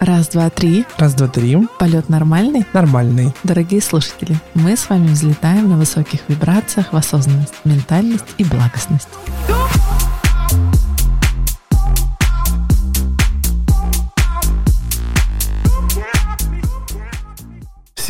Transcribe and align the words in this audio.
Раз, 0.00 0.28
два, 0.28 0.48
три. 0.48 0.86
Раз, 0.96 1.12
два, 1.12 1.28
три. 1.28 1.58
Полет 1.78 2.08
нормальный? 2.08 2.64
Нормальный. 2.72 3.34
Дорогие 3.44 3.82
слушатели, 3.82 4.34
мы 4.54 4.74
с 4.74 4.88
вами 4.88 5.08
взлетаем 5.08 5.68
на 5.68 5.76
высоких 5.76 6.20
вибрациях 6.26 6.94
в 6.94 6.96
осознанность, 6.96 7.52
ментальность 7.64 8.24
и 8.38 8.44
благостность. 8.44 9.08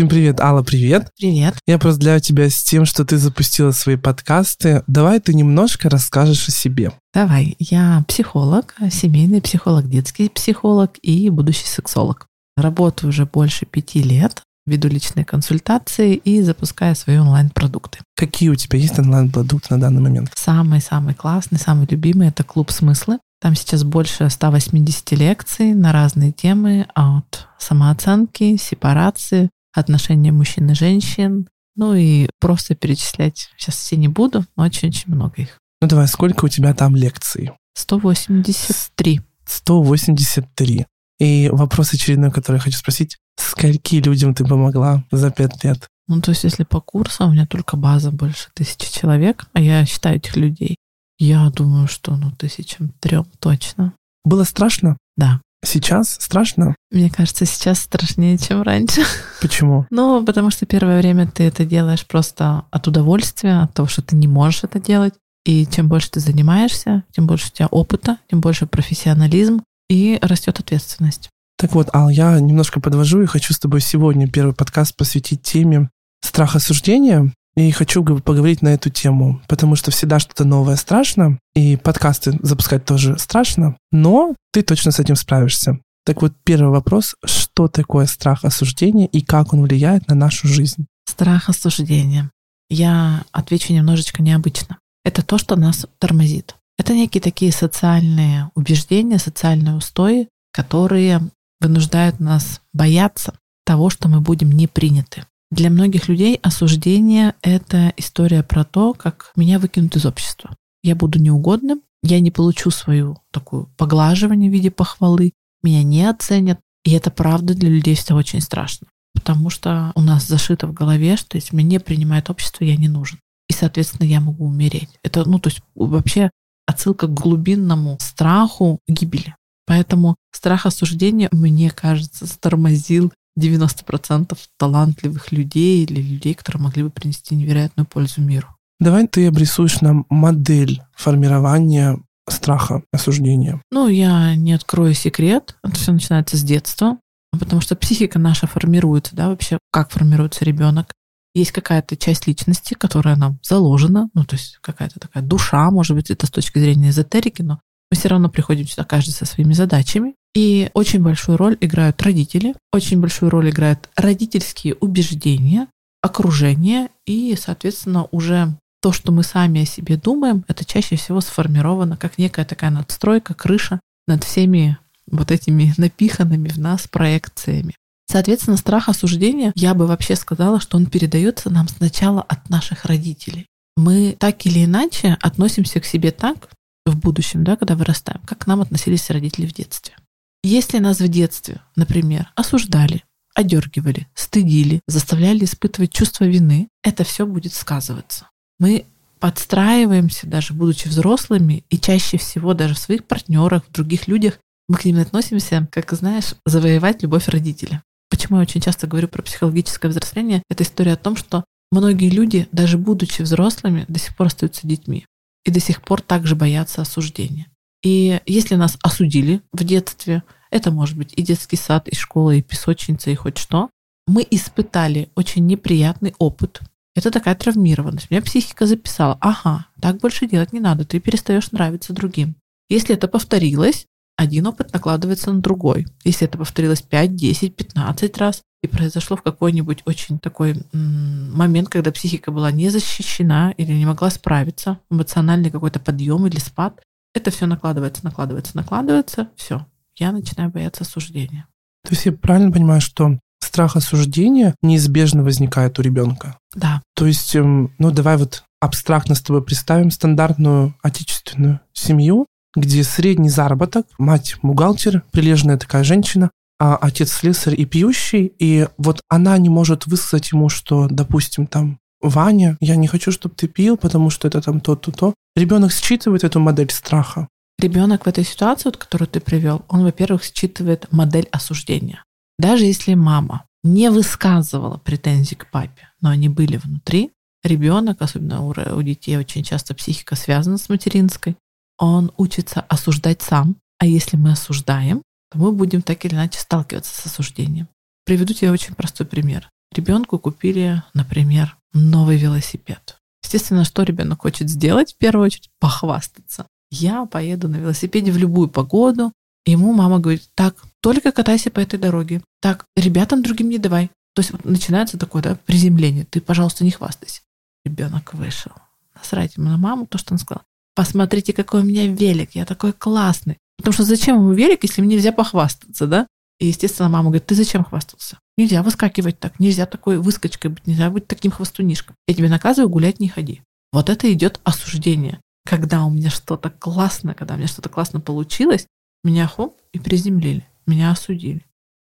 Всем 0.01 0.09
привет, 0.09 0.41
Алла, 0.41 0.63
привет. 0.63 1.11
Привет. 1.19 1.57
Я 1.67 1.79
поздравляю 1.79 2.23
тебя 2.23 2.49
с 2.49 2.63
тем, 2.63 2.87
что 2.87 3.05
ты 3.05 3.19
запустила 3.19 3.71
свои 3.71 3.97
подкасты. 3.97 4.83
Давай 4.87 5.21
ты 5.21 5.35
немножко 5.35 5.91
расскажешь 5.91 6.49
о 6.49 6.51
себе. 6.51 6.93
Давай, 7.13 7.55
я 7.59 8.03
психолог, 8.09 8.75
семейный 8.91 9.43
психолог, 9.43 9.91
детский 9.91 10.31
психолог 10.31 10.93
и 11.03 11.29
будущий 11.29 11.67
сексолог. 11.67 12.29
Работаю 12.57 13.11
уже 13.11 13.27
больше 13.27 13.67
пяти 13.67 14.03
лет, 14.03 14.41
веду 14.65 14.89
личные 14.89 15.27
консультации 15.27 16.15
и 16.15 16.41
запускаю 16.41 16.97
свои 16.97 17.19
онлайн-продукты. 17.19 17.99
Какие 18.17 18.49
у 18.49 18.55
тебя 18.55 18.79
есть 18.79 18.99
онлайн-продукты 18.99 19.75
на 19.75 19.81
данный 19.83 20.01
момент? 20.01 20.33
Самый-самый 20.35 21.13
классный, 21.13 21.59
самый 21.59 21.87
любимый— 21.91 22.29
это 22.29 22.43
клуб 22.43 22.71
«Смыслы». 22.71 23.19
Там 23.39 23.55
сейчас 23.55 23.85
больше 23.85 24.31
180 24.31 25.13
лекций 25.13 25.75
на 25.75 25.93
разные 25.93 26.33
темы 26.33 26.87
от 26.95 27.49
самооценки, 27.59 28.57
сепарации, 28.57 29.51
отношения 29.73 30.33
мужчин 30.33 30.71
и 30.71 30.75
женщин. 30.75 31.49
Ну 31.77 31.95
и 31.95 32.29
просто 32.41 32.75
перечислять 32.75 33.51
сейчас 33.57 33.77
все 33.77 33.97
не 33.97 34.09
буду, 34.09 34.45
но 34.57 34.65
очень-очень 34.65 35.13
много 35.13 35.43
их. 35.43 35.59
Ну 35.81 35.89
давай, 35.89 36.09
сколько 36.09 36.45
у 36.45 36.49
тебя 36.49 36.75
там 36.75 36.97
лекций? 36.97 37.53
183. 37.75 39.21
183. 39.47 40.87
И 41.21 41.49
вопрос 41.53 41.93
очередной, 41.93 42.31
который 42.31 42.57
я 42.57 42.63
хочу 42.63 42.79
спросить. 42.79 43.19
Скольки 43.39 43.97
людям 43.97 44.35
ты 44.35 44.45
помогла 44.45 45.05
за 45.11 45.31
пять 45.31 45.63
лет? 45.65 45.87
Ну, 46.09 46.21
то 46.21 46.33
есть, 46.33 46.45
если 46.45 46.65
по 46.65 46.81
курсу, 46.81 47.27
у 47.27 47.31
меня 47.31 47.47
только 47.47 47.77
база 47.77 48.11
больше 48.11 48.49
тысячи 48.55 48.93
человек, 48.93 49.47
а 49.53 49.61
я 49.61 49.85
считаю 49.87 50.17
этих 50.17 50.37
людей. 50.37 50.77
Я 51.19 51.49
думаю, 51.51 51.87
что, 51.87 52.17
ну, 52.17 52.33
тысячам 52.33 52.93
трем 53.01 53.27
точно. 53.39 53.93
Было 54.25 54.45
страшно? 54.45 54.97
Да. 55.17 55.41
Сейчас 55.65 56.17
страшно? 56.19 56.75
Мне 56.91 57.11
кажется, 57.11 57.45
сейчас 57.45 57.81
страшнее, 57.81 58.39
чем 58.39 58.63
раньше. 58.63 59.03
Почему? 59.41 59.87
Ну, 59.91 60.25
потому 60.25 60.51
что 60.51 60.67
первое 60.67 60.99
время 60.99 61.27
ты 61.27 61.45
это 61.45 61.65
делаешь 61.65 62.07
просто 62.07 62.65
от 62.71 62.89
удовольствия, 62.89 63.63
от 63.63 63.75
того, 63.75 63.89
что 63.89 64.03
ты 64.03 64.17
не 64.17 64.27
можешь 64.27 64.65
это 64.65 64.81
делать. 64.81 65.15
И 65.45 65.67
чем 65.67 65.89
больше 65.89 66.11
ты 66.11 66.21
занимаешься, 66.21 67.05
тем 67.13 67.27
больше 67.27 67.49
у 67.49 67.51
тебя 67.51 67.67
опыта, 67.67 68.19
тем 68.31 68.41
больше 68.41 68.67
профессионализм, 68.67 69.63
и 69.91 70.19
растет 70.23 70.61
ответственность. 70.61 71.29
Так 71.59 71.75
вот, 71.75 71.95
Ал, 71.95 72.09
я 72.09 72.39
немножко 72.41 72.81
подвожу 72.81 73.23
и 73.23 73.27
хочу 73.27 73.53
с 73.53 73.59
тобой 73.59 73.81
сегодня 73.81 74.29
первый 74.29 74.55
подкаст 74.55 74.97
посвятить 74.97 75.43
теме 75.43 75.91
страха 76.23 76.59
осуждения. 76.59 77.33
И 77.57 77.71
хочу 77.73 78.05
поговорить 78.05 78.63
на 78.63 78.69
эту 78.69 78.91
тему, 78.91 79.43
потому 79.49 79.77
что 79.77 79.91
всегда 79.91 80.19
что-то 80.19 80.45
новое 80.45 80.77
страшно, 80.77 81.39
и 81.55 81.77
подкасты 81.77 82.39
запускать 82.43 82.85
тоже 82.85 83.19
страшно, 83.19 83.77
но 83.91 84.35
ты 84.53 84.63
точно 84.63 84.93
с 84.93 85.01
этим 85.01 85.17
справишься. 85.17 85.81
Так 86.05 86.23
вот, 86.23 86.35
первый 86.45 86.71
вопрос, 86.71 87.17
что 87.25 87.69
такое 87.69 88.07
страх 88.07 88.45
осуждения 88.45 89.07
и 89.07 89.21
как 89.21 89.53
он 89.53 89.63
влияет 89.63 90.09
на 90.09 90.15
нашу 90.15 90.49
жизнь? 90.49 90.87
Страх 91.07 91.49
осуждения. 91.49 92.31
Я 92.69 93.25
отвечу 93.33 93.73
немножечко 93.73 94.23
необычно. 94.23 94.79
Это 95.05 95.23
то, 95.23 95.37
что 95.39 95.57
нас 95.57 95.87
тормозит. 95.99 96.57
Это 96.79 96.95
некие 96.95 97.21
такие 97.21 97.53
социальные 97.53 98.51
убеждения, 98.55 99.19
социальные 99.19 99.75
устои, 99.75 100.29
которые 100.53 101.21
вынуждают 101.61 102.21
нас 102.21 102.61
бояться 102.73 103.35
того, 103.65 103.91
что 103.91 104.09
мы 104.09 104.21
будем 104.21 104.51
не 104.51 104.67
приняты. 104.67 105.27
Для 105.51 105.69
многих 105.69 106.09
людей 106.09 106.39
осуждение— 106.43 107.35
это 107.43 107.93
история 107.97 108.45
про 108.45 108.65
то, 108.65 108.95
как 108.95 109.33
меня 109.35 109.59
выкинут 109.59 109.97
из 109.97 110.07
общества. 110.07 110.55
Я 110.83 110.95
буду 110.95 111.19
неугодным, 111.19 111.83
я 112.03 112.21
не 112.21 112.31
получу 112.31 112.71
свою 112.71 113.19
такую 113.33 113.69
поглаживание 113.77 114.49
в 114.49 114.53
виде 114.53 114.71
похвалы, 114.71 115.33
меня 115.63 115.83
не 115.83 116.09
оценят. 116.09 116.61
И 116.85 116.93
это 116.93 117.11
правда 117.11 117.55
для 117.55 117.69
людей 117.69 117.95
всегда 117.95 118.15
очень 118.15 118.41
страшно. 118.41 118.87
Потому 119.13 119.51
что 119.51 119.93
у 119.97 120.01
нас 120.01 120.27
зашито 120.27 120.67
в 120.67 120.73
голове, 120.73 121.17
что 121.17 121.37
если 121.37 121.55
меня 121.57 121.69
не 121.69 121.81
принимает 121.81 122.31
общество, 122.31 122.65
я 122.65 122.77
не 122.77 122.89
нужен. 122.89 123.19
И, 123.49 123.53
соответственно, 123.53 124.07
я 124.07 124.21
могу 124.21 124.47
умереть. 124.47 124.89
Это, 125.03 125.29
ну, 125.29 125.41
то 125.41 125.51
есть 125.51 125.61
вообще 125.75 126.31
отсылка 126.67 127.09
к 127.09 127.15
глубинному 127.15 127.99
страху 128.01 128.79
гибели. 128.89 129.35
Поэтому 129.67 130.17
страх 130.33 130.67
осуждения, 130.67 131.29
мне 131.33 131.71
кажется, 131.71 132.27
стормозил 132.27 133.13
90% 133.39 134.37
талантливых 134.59 135.33
людей 135.33 135.85
или 135.85 136.01
людей, 136.01 136.35
которые 136.35 136.63
могли 136.63 136.83
бы 136.83 136.91
принести 136.91 137.35
невероятную 137.35 137.87
пользу 137.87 138.21
миру. 138.21 138.49
Давай 138.79 139.07
ты 139.07 139.27
обрисуешь 139.27 139.81
нам 139.81 140.07
модель 140.09 140.83
формирования 140.95 141.99
страха 142.29 142.83
осуждения. 142.93 143.61
Ну, 143.71 143.89
я 143.89 144.35
не 144.37 144.53
открою 144.53 144.95
секрет. 144.95 145.57
Это 145.63 145.75
все 145.75 145.93
начинается 145.93 146.37
с 146.37 146.43
детства, 146.43 146.99
потому 147.33 147.61
что 147.61 147.77
психика 147.77 148.19
наша 148.19 148.47
формируется, 148.47 149.15
да, 149.15 149.29
вообще, 149.29 149.59
как 149.71 149.91
формируется 149.91 150.45
ребенок. 150.45 150.93
Есть 151.35 151.53
какая-то 151.53 151.97
часть 151.97 152.27
личности, 152.27 152.75
которая 152.75 153.17
нам 153.17 153.39
заложена, 153.43 154.09
ну, 154.15 154.25
то 154.25 154.35
есть 154.35 154.59
какая-то 154.61 154.99
такая 154.99 155.23
душа, 155.23 155.71
может 155.71 155.97
быть, 155.97 156.11
это 156.11 156.27
с 156.27 156.31
точки 156.31 156.59
зрения 156.59 156.91
эзотерики, 156.91 157.43
но 157.43 157.61
мы 157.91 157.97
все 157.97 158.09
равно 158.09 158.29
приходим 158.29 158.67
сюда 158.67 158.85
каждый 158.85 159.11
со 159.11 159.27
своими 159.27 159.53
задачами. 159.53 160.15
И 160.35 160.71
очень 160.75 161.03
большую 161.03 161.37
роль 161.37 161.57
играют 161.61 162.01
родители, 162.03 162.55
очень 162.73 163.01
большую 163.01 163.31
роль 163.31 163.51
играют 163.51 163.89
родительские 163.97 164.75
убеждения, 164.77 165.67
окружение 166.03 166.89
и, 167.05 167.37
соответственно, 167.39 168.07
уже 168.11 168.55
то, 168.81 168.93
что 168.93 169.13
мы 169.13 169.23
сами 169.23 169.63
о 169.63 169.67
себе 169.67 169.97
думаем, 169.97 170.45
это 170.49 170.65
чаще 170.65 170.97
всего 170.97 171.21
сформировано 171.21 171.97
как 171.97 172.17
некая 172.17 172.45
такая 172.45 172.71
надстройка, 172.71 173.35
крыша 173.35 173.81
над 174.07 174.25
всеми 174.25 174.79
вот 175.11 175.31
этими 175.31 175.75
напиханными 175.79 176.49
в 176.49 176.59
нас 176.59 176.89
проекциями. 176.89 177.75
Соответственно, 178.11 178.57
страх 178.57 178.89
осуждения, 178.89 179.53
я 179.55 179.75
бы 179.75 179.87
вообще 179.87 180.17
сказала, 180.17 180.59
что 180.61 180.77
он 180.77 180.87
передается 180.87 181.49
нам 181.49 181.69
сначала 181.69 182.23
от 182.23 182.49
наших 182.51 182.85
родителей. 182.87 183.47
Мы 183.77 184.17
так 184.19 184.45
или 184.47 184.65
иначе 184.65 185.17
относимся 185.21 185.81
к 185.81 185.85
себе 185.85 186.11
так 186.11 186.49
в 186.87 186.99
будущем, 186.99 187.45
да, 187.45 187.57
когда 187.57 187.77
вырастаем, 187.77 188.21
как 188.25 188.39
к 188.39 188.47
нам 188.47 188.63
относились 188.63 189.11
родители 189.11 189.47
в 189.47 189.53
детстве. 189.53 189.95
Если 190.43 190.79
нас 190.79 191.01
в 191.01 191.09
детстве, 191.09 191.61
например, 191.77 192.33
осуждали, 192.35 193.05
одергивали, 193.35 194.09
стыдили, 194.15 194.81
заставляли 194.87 195.45
испытывать 195.45 195.93
чувство 195.93 196.25
вины, 196.25 196.69
это 196.83 197.05
все 197.05 197.27
будет 197.27 197.53
сказываться. 197.53 198.29
Мы 198.59 198.87
подстраиваемся, 199.19 200.27
даже 200.27 200.55
будучи 200.55 200.89
взрослыми, 200.89 201.65
и 201.69 201.79
чаще 201.79 202.17
всего 202.17 202.55
даже 202.55 202.75
в 202.75 202.79
своих 202.79 203.05
партнерах, 203.05 203.65
в 203.67 203.73
других 203.73 204.09
людях, 204.09 204.39
мы 204.69 204.79
к 204.79 204.85
ним 204.85 204.99
относимся, 204.99 205.69
как, 205.71 205.93
знаешь, 205.93 206.35
завоевать 206.47 207.03
любовь 207.03 207.29
родителя. 207.29 207.83
Почему 208.09 208.39
я 208.39 208.43
очень 208.43 208.61
часто 208.61 208.87
говорю 208.87 209.09
про 209.09 209.23
психологическое 209.23 209.89
взросление? 209.89 210.43
Это 210.49 210.65
история 210.65 210.95
о 210.95 210.97
том, 210.97 211.17
что 211.17 211.45
многие 211.71 212.09
люди, 212.09 212.49
даже 212.51 212.79
будучи 212.79 213.23
взрослыми, 213.23 213.85
до 213.89 213.99
сих 213.99 214.17
пор 214.17 214.29
остаются 214.29 214.67
детьми 214.67 215.07
и 215.45 215.51
до 215.51 215.61
сих 215.61 215.83
пор 215.83 216.01
также 216.01 216.35
боятся 216.35 216.83
осуждения. 216.83 217.47
И 217.83 218.21
если 218.27 218.57
нас 218.57 218.77
осудили 218.83 219.41
в 219.53 219.65
детстве, 219.65 220.23
это 220.51 220.71
может 220.71 220.97
быть 220.97 221.13
и 221.17 221.23
детский 221.23 221.57
сад, 221.57 221.89
и 221.89 221.95
школа, 221.95 222.33
и 222.33 222.43
песочница, 222.43 223.11
и 223.11 223.15
хоть 223.15 223.39
что, 223.39 223.71
мы 224.07 224.27
испытали 224.31 225.11
очень 225.15 225.47
неприятный 225.47 226.15
опыт. 226.19 226.61
Это 226.95 227.11
такая 227.11 227.35
травмированность. 227.37 228.11
Меня 228.11 228.21
психика 228.21 228.67
записала, 228.67 229.17
ага, 229.21 229.67
так 229.81 229.99
больше 229.99 230.27
делать 230.27 230.53
не 230.53 230.61
надо, 230.61 230.85
ты 230.85 230.99
перестаешь 230.99 231.53
нравиться 231.53 231.93
другим. 231.93 232.35
Если 232.69 232.95
это 232.95 233.09
повторилось, 233.09 233.87
один 234.17 234.47
опыт 234.49 234.73
накладывается 234.73 235.33
на 235.33 235.41
другой. 235.41 235.87
Если 236.05 236.27
это 236.27 236.37
повторилось 236.37 236.83
5, 236.83 237.17
10, 237.17 237.57
15 237.57 238.19
раз, 238.19 238.43
и 238.63 238.67
произошло 238.67 239.17
в 239.17 239.23
какой-нибудь 239.23 239.83
очень 239.87 240.19
такой 240.19 240.55
момент, 240.73 241.71
когда 241.71 241.91
психика 241.93 242.31
была 242.31 242.51
не 242.51 242.69
защищена 242.69 243.55
или 243.57 243.73
не 243.73 243.87
могла 243.87 244.11
справиться, 244.11 244.79
эмоциональный 244.91 245.51
какой-то 245.51 245.81
подъем 245.81 246.27
или 246.27 246.39
спад, 246.39 246.83
это 247.15 247.31
все 247.31 247.47
накладывается, 247.47 248.05
накладывается, 248.05 248.57
накладывается, 248.57 249.29
все, 249.37 249.67
я 249.97 250.13
начинаю 250.13 250.51
бояться 250.51 250.85
осуждения. 250.85 251.47
То 251.85 251.91
есть 251.91 252.07
я 252.07 252.13
правильно 252.13 252.53
понимаю, 252.53 252.81
что 252.81 253.19
страх 253.41 253.77
осуждения 253.77 254.55
неизбежно 254.63 255.23
возникает 255.23 255.79
у 255.79 255.83
ребенка? 255.83 256.39
Да. 256.55 256.83
То 256.95 257.07
есть, 257.07 257.35
эм, 257.35 257.75
ну 257.79 257.91
давай 257.91 258.17
вот 258.17 258.45
абстрактно 258.61 259.15
с 259.15 259.23
тобой 259.23 259.43
представим 259.43 259.91
стандартную 259.91 260.75
отечественную 260.83 261.61
семью, 261.73 262.27
где 262.55 262.85
средний 262.85 263.31
заработок, 263.31 263.87
мать 263.99 264.37
бухгалтер, 264.43 265.05
прилежная 265.13 265.57
такая 265.57 265.85
женщина, 265.85 266.31
а 266.59 266.77
отец 266.77 267.13
слесарь 267.13 267.59
и 267.59 267.65
пьющий, 267.65 268.33
и 268.39 268.69
вот 268.77 269.01
она 269.09 269.39
не 269.39 269.49
может 269.49 269.87
высказать 269.87 270.33
ему, 270.33 270.49
что, 270.51 270.89
допустим, 270.89 271.47
там, 271.47 271.79
Ваня, 272.01 272.57
я 272.61 272.77
не 272.77 272.87
хочу, 272.87 273.13
чтобы 273.13 273.35
ты 273.35 273.49
пил, 273.49 273.77
потому 273.77 274.11
что 274.11 274.29
это 274.29 274.41
там 274.41 274.61
то-то, 274.61 274.93
то. 274.93 275.15
Ребенок 275.37 275.73
считывает 275.73 276.25
эту 276.25 276.41
модель 276.41 276.71
страха 276.71 277.29
Ребенок 277.61 278.07
в 278.07 278.09
этой 278.09 278.25
ситуации, 278.25 278.69
вот, 278.69 278.79
которую 278.79 279.07
ты 279.07 279.21
привел, 279.21 279.67
он, 279.69 279.83
во-первых, 279.83 280.25
считывает 280.25 280.91
модель 280.93 281.29
осуждения. 281.31 282.03
Даже 282.39 282.65
если 282.65 282.95
мама 282.95 283.45
не 283.63 283.91
высказывала 283.91 284.79
претензий 284.79 285.35
к 285.35 285.51
папе, 285.51 285.89
но 286.01 286.09
они 286.09 286.31
были 286.31 286.57
внутри, 286.57 287.11
ребенок, 287.45 288.01
особенно 288.01 288.47
у, 288.47 288.55
у 288.55 288.83
детей 288.83 289.19
очень 289.19 289.43
часто 289.43 289.75
психика 289.75 290.17
связана 290.17 290.57
с 290.57 290.71
материнской, 290.71 291.37
он 291.77 292.13
учится 292.17 292.63
осуждать 292.63 293.21
сам. 293.21 293.57
А 293.79 293.85
если 293.85 294.17
мы 294.17 294.33
осуждаем, 294.33 295.03
то 295.31 295.39
мы 295.39 295.53
будем 295.53 295.83
так 295.83 296.03
или 296.07 296.15
иначе 296.15 296.39
сталкиваться 296.39 296.95
с 296.95 297.05
осуждением. 297.05 297.69
Приведу 298.07 298.33
тебе 298.33 298.53
очень 298.53 298.75
простой 298.75 299.07
пример. 299.07 299.51
Ребенку 299.75 300.19
купили, 300.19 300.83
например, 300.95 301.59
новый 301.73 302.17
велосипед. 302.17 302.99
Естественно, 303.23 303.65
что 303.65 303.83
ребенок 303.83 304.23
хочет 304.23 304.49
сделать 304.49 304.95
в 304.95 304.97
первую 304.97 305.27
очередь? 305.27 305.51
Похвастаться. 305.59 306.47
Я 306.71 307.07
поеду 307.07 307.49
на 307.49 307.57
велосипеде 307.57 308.13
в 308.13 308.17
любую 308.17 308.49
погоду. 308.49 309.13
Ему 309.47 309.73
мама 309.73 309.99
говорит, 309.99 310.29
так, 310.35 310.55
только 310.81 311.13
катайся 311.13 311.51
по 311.51 311.61
этой 311.61 311.79
дороге. 311.79 312.23
Так, 312.41 312.67
ребятам 312.77 313.23
другим 313.23 313.49
не 313.49 313.59
давай. 313.59 313.91
То 314.15 314.21
есть 314.21 314.33
вот 314.33 314.45
начинается 314.45 314.99
такое, 314.99 315.23
да, 315.23 315.37
приземление. 315.47 316.05
Ты, 316.05 316.21
пожалуйста, 316.21 316.65
не 316.65 316.71
хвастайся. 316.71 317.23
Ребенок 317.65 318.15
вышел. 318.15 318.53
Насрать 318.95 319.37
ему 319.37 319.49
на 319.49 319.57
маму, 319.57 319.87
то, 319.87 319.99
что 319.99 320.15
он 320.15 320.19
сказал. 320.19 320.43
Посмотрите, 320.75 321.33
какой 321.33 321.61
у 321.61 321.65
меня 321.65 321.87
велик, 321.87 322.31
я 322.35 322.45
такой 322.45 322.73
классный. 322.73 323.39
Потому 323.57 323.75
что 323.75 323.85
зачем 323.85 324.17
ему 324.17 324.33
велик, 324.33 324.63
если 324.63 324.81
мне 324.81 324.97
нельзя 324.97 325.13
похвастаться, 325.13 325.87
да? 325.87 326.07
И, 326.41 326.47
естественно, 326.47 326.89
мама 326.89 327.11
говорит, 327.11 327.27
ты 327.27 327.35
зачем 327.35 327.65
хвастался? 327.65 328.19
Нельзя 328.39 328.63
выскакивать 328.63 329.21
так, 329.21 329.39
нельзя 329.39 329.67
такой 329.67 329.99
выскочкой 329.99 330.51
быть, 330.51 330.67
нельзя 330.67 330.91
быть 330.91 331.07
таким 331.07 331.31
хвостунишком. 331.31 331.95
Я 332.09 332.15
тебе 332.15 332.31
наказываю, 332.31 332.71
гулять 332.71 332.99
не 332.99 333.09
ходи. 333.09 333.43
Вот 333.73 333.91
это 333.91 334.11
идет 334.13 334.41
осуждение. 334.43 335.21
Когда 335.47 335.85
у 335.85 335.91
меня 335.91 336.09
что-то 336.11 336.49
классно, 336.51 337.15
когда 337.15 337.35
у 337.35 337.37
меня 337.37 337.47
что-то 337.47 337.69
классно 337.69 338.01
получилось, 338.01 338.67
меня 339.05 339.27
хоп 339.27 339.57
и 339.73 339.79
приземлили, 339.79 340.47
меня 340.67 340.91
осудили. 340.91 341.45